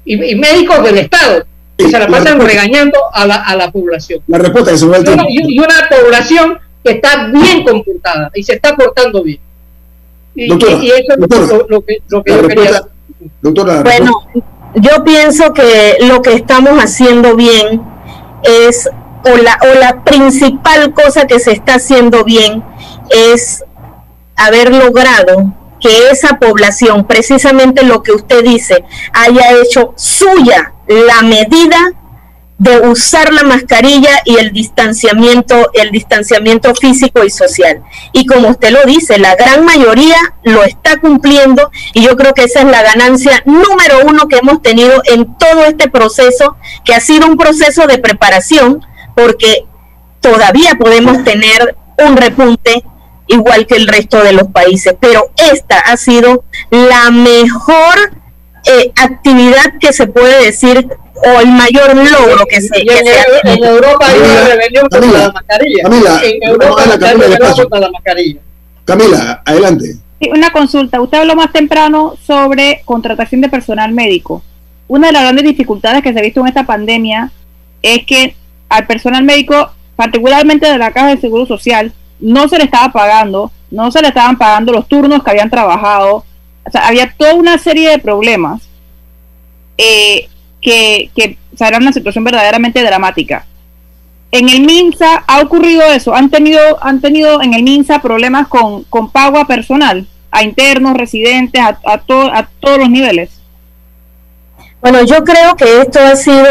[0.04, 1.44] y, médicos del Estado
[1.76, 4.20] que se la pasan regañando a la, a la población.
[4.28, 4.98] La respuesta es una,
[5.28, 9.40] y una población que está bien comportada y se está portando bien.
[10.36, 12.82] Y, Doctora, y eso es lo- que, lo que yo quería.
[13.42, 14.12] doctora, Bueno,
[14.76, 17.82] yo pienso que lo que estamos haciendo bien
[18.42, 18.88] es,
[19.24, 22.62] o la, o la principal cosa que se está haciendo bien
[23.10, 23.64] es
[24.36, 31.92] haber logrado que esa población, precisamente lo que usted dice, haya hecho suya la medida
[32.58, 37.82] de usar la mascarilla y el distanciamiento, el distanciamiento físico y social.
[38.12, 42.44] Y como usted lo dice, la gran mayoría lo está cumpliendo y yo creo que
[42.44, 47.00] esa es la ganancia número uno que hemos tenido en todo este proceso, que ha
[47.00, 48.84] sido un proceso de preparación,
[49.14, 49.66] porque
[50.20, 52.84] todavía podemos tener un repunte
[53.28, 58.22] igual que el resto de los países, pero esta ha sido la mejor
[58.64, 60.88] eh, actividad que se puede decir
[61.24, 63.64] o el mayor logro que se, que en, se en.
[63.64, 65.82] Europa hay una Camila, rebelión contra Camila, la mascarilla.
[65.82, 67.62] Camila, en Europa a la se ha Camila rebelado despacio.
[67.64, 68.40] contra la mascarilla.
[68.84, 69.96] Camila, adelante.
[70.20, 71.00] Sí, una consulta.
[71.00, 74.42] Usted habló más temprano sobre contratación de personal médico.
[74.88, 77.32] Una de las grandes dificultades que se ha visto en esta pandemia
[77.82, 78.36] es que
[78.68, 83.50] al personal médico, particularmente de la Caja de Seguro Social, no se le estaba pagando,
[83.70, 86.24] no se le estaban pagando los turnos que habían trabajado.
[86.64, 88.62] O sea, había toda una serie de problemas
[89.78, 90.28] eh,
[90.66, 93.46] que, que o sea, era una situación verdaderamente dramática.
[94.32, 96.12] En el MINSA ha ocurrido eso.
[96.12, 100.96] Han tenido, han tenido en el MINSA problemas con, con pago a personal, a internos,
[100.96, 103.30] residentes, a, a, to- a todos los niveles.
[104.80, 106.44] Bueno, yo creo que esto ha sido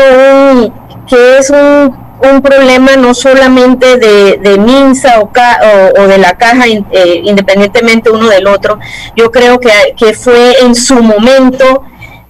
[0.53, 0.73] un,
[1.09, 1.93] que es un,
[2.31, 5.59] un problema no solamente de, de MINSA o, ca-
[5.97, 8.79] o, o de la caja, eh, independientemente uno del otro.
[9.17, 11.83] Yo creo que, que fue en su momento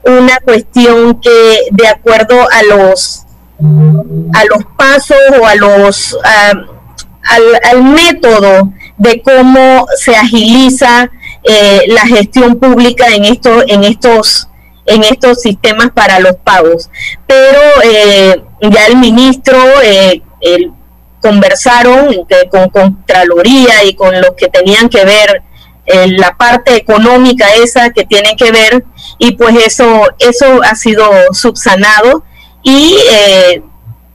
[0.05, 3.21] una cuestión que de acuerdo a los
[4.33, 6.51] a los pasos o a los a-
[7.27, 11.09] al, al método de cómo se agiliza
[11.43, 14.47] eh, la gestión pública en estos en estos
[14.85, 16.91] en estos sistemas para los pagos.
[17.25, 20.71] Pero eh, ya el ministro eh, el-
[21.21, 25.41] conversaron que con contraloría y con los que tenían que ver
[25.85, 28.85] eh, la parte económica esa que tienen que ver
[29.17, 32.23] y pues eso eso ha sido subsanado
[32.63, 33.61] y eh,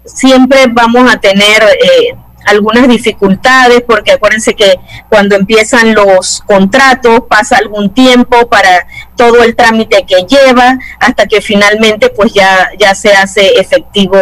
[0.05, 2.17] siempre vamos a tener eh,
[2.47, 9.55] algunas dificultades porque acuérdense que cuando empiezan los contratos pasa algún tiempo para todo el
[9.55, 14.19] trámite que lleva hasta que finalmente pues ya, ya se hace efectivo.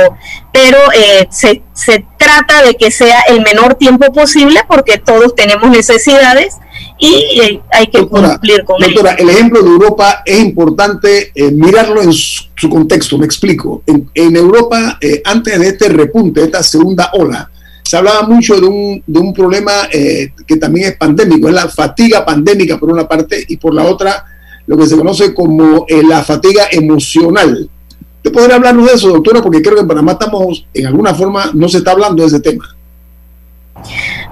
[0.53, 5.70] Pero eh, se, se trata de que sea el menor tiempo posible porque todos tenemos
[5.70, 6.59] necesidades
[6.99, 8.94] y eh, hay que cumplir con ello.
[8.94, 13.18] Doctora, el ejemplo de Europa es importante eh, mirarlo en su, su contexto.
[13.18, 13.82] Me explico.
[13.86, 17.51] En, en Europa, eh, antes de este repunte, de esta segunda ola,
[17.82, 21.68] se hablaba mucho de un, de un problema eh, que también es pandémico, es la
[21.68, 24.24] fatiga pandémica por una parte y por la otra
[24.66, 27.70] lo que se conoce como la fatiga emocional.
[28.16, 29.40] ¿Usted podría hablarnos de eso, doctora?
[29.40, 32.40] Porque creo que en Panamá estamos, en alguna forma, no se está hablando de ese
[32.40, 32.76] tema.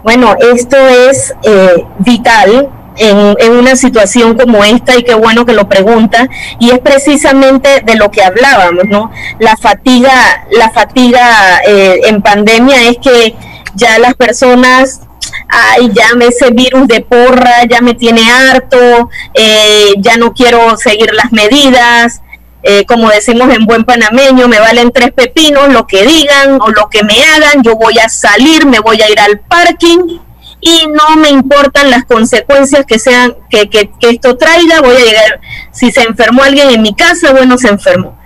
[0.02, 5.68] Bueno, esto es eh, vital en, una situación como esta y qué bueno que lo
[5.68, 6.28] pregunta
[6.58, 9.10] y es precisamente de lo que hablábamos, ¿no?
[9.38, 13.34] La fatiga, la fatiga eh, en pandemia es que
[13.74, 15.00] ya las personas
[15.48, 20.76] ay, ya me ese virus de porra ya me tiene harto, eh, ya no quiero
[20.76, 22.22] seguir las medidas,
[22.62, 26.88] eh, como decimos en buen panameño, me valen tres pepinos, lo que digan o lo
[26.88, 30.18] que me hagan, yo voy a salir, me voy a ir al parking
[30.60, 35.04] y no me importan las consecuencias que sean que, que, que esto traiga, voy a
[35.04, 35.40] llegar,
[35.70, 38.18] si se enfermó alguien en mi casa, bueno, se enfermó.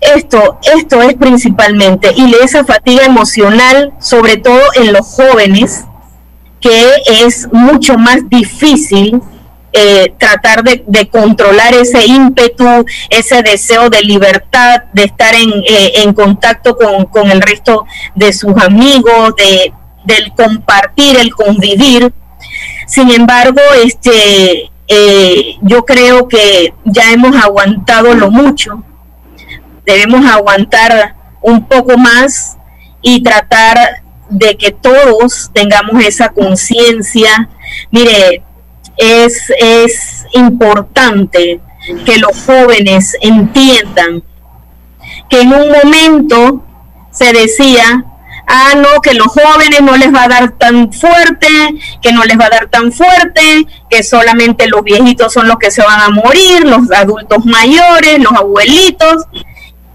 [0.00, 5.84] Esto, esto es principalmente, y esa fatiga emocional, sobre todo en los jóvenes,
[6.60, 6.92] que
[7.24, 9.20] es mucho más difícil
[9.72, 16.76] eh, tratar de, controlar ese ímpetu, ese deseo de libertad, de estar en, eh, contacto
[16.76, 19.72] con, con, el resto de sus amigos, de,
[20.04, 22.12] del compartir, el convivir.
[22.86, 28.82] Sin embargo, este, eh, yo creo que ya hemos aguantado lo mucho,
[29.86, 32.56] debemos aguantar un poco más
[33.02, 37.48] y tratar de que todos tengamos esa conciencia.
[37.90, 38.42] Mire,
[39.00, 41.60] es, es importante
[42.04, 44.22] que los jóvenes entiendan
[45.28, 46.64] que en un momento
[47.10, 48.04] se decía,
[48.46, 51.48] ah, no, que los jóvenes no les va a dar tan fuerte,
[52.02, 55.70] que no les va a dar tan fuerte, que solamente los viejitos son los que
[55.70, 59.24] se van a morir, los adultos mayores, los abuelitos.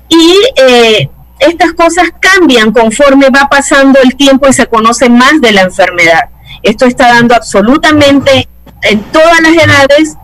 [0.09, 5.51] Y eh, estas cosas cambian conforme va pasando el tiempo y se conoce más de
[5.51, 6.29] la enfermedad.
[6.63, 8.47] Esto está dando absolutamente
[8.85, 10.17] en todas las edades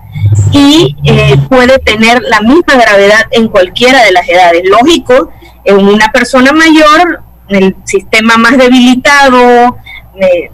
[0.51, 4.63] y eh, puede tener la misma gravedad en cualquiera de las edades.
[4.65, 5.31] Lógico,
[5.63, 9.77] en una persona mayor, el sistema más debilitado
[10.15, 10.51] eh,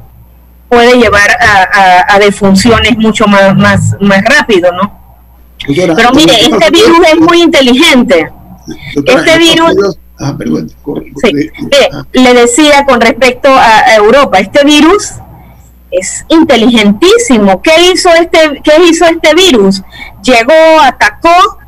[0.70, 5.00] puede llevar a, defunciones mucho más, más, más rápido, ¿no?
[5.66, 8.30] Pero mire, este virus es muy inteligente.
[9.06, 9.98] este virus...
[10.20, 10.68] Ah, perdón,
[12.12, 15.14] le decía con respecto a Europa, este virus
[15.92, 17.62] es inteligentísimo.
[17.62, 19.82] ¿Qué hizo este, qué hizo este virus?
[20.24, 21.60] Llegó, atacó,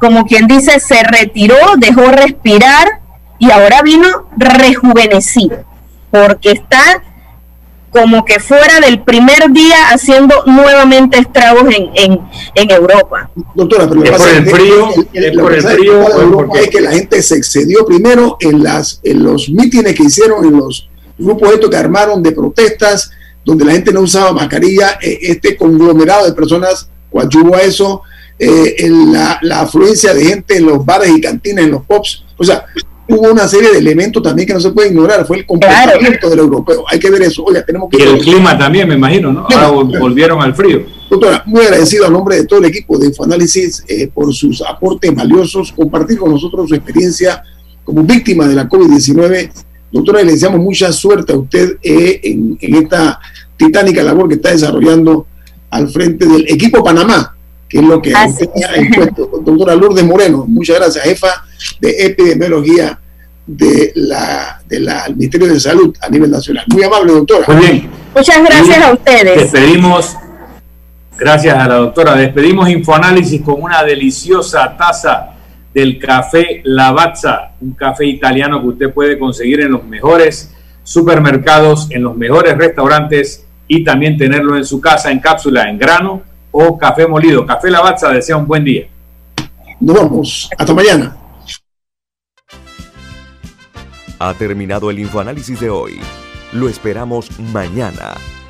[0.00, 3.00] como quien dice, se retiró, dejó respirar
[3.38, 5.64] y ahora vino rejuvenecido,
[6.10, 7.02] porque está
[7.90, 12.20] como que fuera del primer día haciendo nuevamente estragos en, en,
[12.56, 13.30] en Europa.
[13.54, 17.36] Doctora, pero es por el frío, es por el frío, es que la gente se
[17.36, 20.88] excedió primero en las en los mítines que hicieron en los
[21.18, 23.10] grupos estos que armaron de protestas,
[23.44, 28.02] donde la gente no usaba mascarilla, eh, este conglomerado de personas coadyuvó a eso,
[28.38, 32.42] eh, en la, afluencia de gente en los bares y cantinas, en los pops, o
[32.42, 32.64] sea,
[33.08, 36.40] hubo una serie de elementos también que no se puede ignorar, fue el comportamiento del
[36.40, 37.98] europeo, hay que ver eso, oiga, tenemos que...
[37.98, 39.46] Y el clima también, me imagino, ¿no?
[39.48, 40.84] Ahora volvieron al frío.
[41.08, 45.14] Doctora, muy agradecido a nombre de todo el equipo de Infoanálisis eh, por sus aportes
[45.14, 47.42] valiosos, compartir con nosotros su experiencia
[47.84, 49.50] como víctima de la COVID-19
[49.94, 53.20] Doctora, le deseamos mucha suerte a usted eh, en, esta
[53.56, 55.28] titánica labor que está desarrollando
[55.70, 57.36] al frente del equipo Panamá,
[57.68, 58.26] que es lo que ha
[58.76, 59.30] impuesto.
[59.44, 61.44] Doctora Lourdes Moreno, muchas gracias, jefa
[61.80, 62.98] de epidemiología
[63.46, 66.64] de la, del Ministerio de Salud a nivel nacional.
[66.72, 67.46] Muy amable, doctora.
[67.54, 67.90] Muy bien.
[68.16, 69.52] Muchas gracias a ustedes.
[69.52, 70.16] Despedimos,
[71.16, 75.33] gracias a la doctora, despedimos Infoanálisis con una deliciosa taza
[75.74, 80.54] del café Lavazza, un café italiano que usted puede conseguir en los mejores
[80.84, 86.22] supermercados, en los mejores restaurantes y también tenerlo en su casa en cápsula, en grano
[86.52, 87.44] o café molido.
[87.44, 88.86] Café Lavazza desea un buen día.
[89.80, 90.50] Nos vemos.
[90.56, 91.16] Hasta mañana.
[94.20, 95.98] Ha terminado el infoanálisis de hoy.
[96.52, 98.14] Lo esperamos mañana